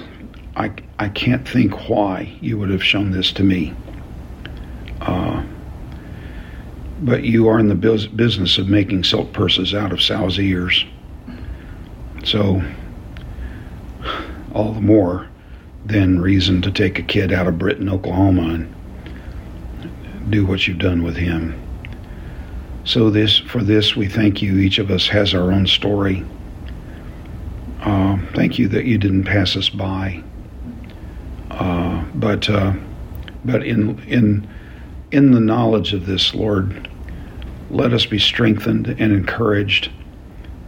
[0.55, 3.73] I, I can't think why you would have shown this to me.
[4.99, 5.43] Uh,
[7.01, 10.85] but you are in the business of making silk purses out of sow's ears.
[12.23, 12.61] So,
[14.53, 15.27] all the more
[15.85, 18.75] than reason to take a kid out of Britton, Oklahoma, and
[20.29, 21.59] do what you've done with him.
[22.83, 24.57] So this for this we thank you.
[24.57, 26.25] Each of us has our own story.
[27.81, 30.23] Uh, thank you that you didn't pass us by.
[31.49, 32.73] Uh, but uh,
[33.43, 34.47] but in in
[35.11, 36.89] in the knowledge of this, Lord,
[37.71, 39.89] let us be strengthened and encouraged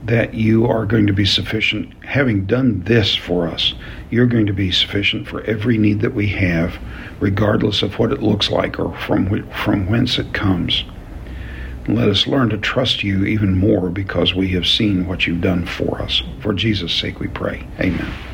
[0.06, 1.94] that you are going to be sufficient.
[2.04, 3.74] Having done this for us,
[4.10, 6.78] you're going to be sufficient for every need that we have,
[7.20, 10.84] regardless of what it looks like or from, from whence it comes.
[11.88, 15.66] Let us learn to trust you even more because we have seen what you've done
[15.66, 16.22] for us.
[16.42, 17.66] For Jesus' sake we pray.
[17.80, 18.33] Amen.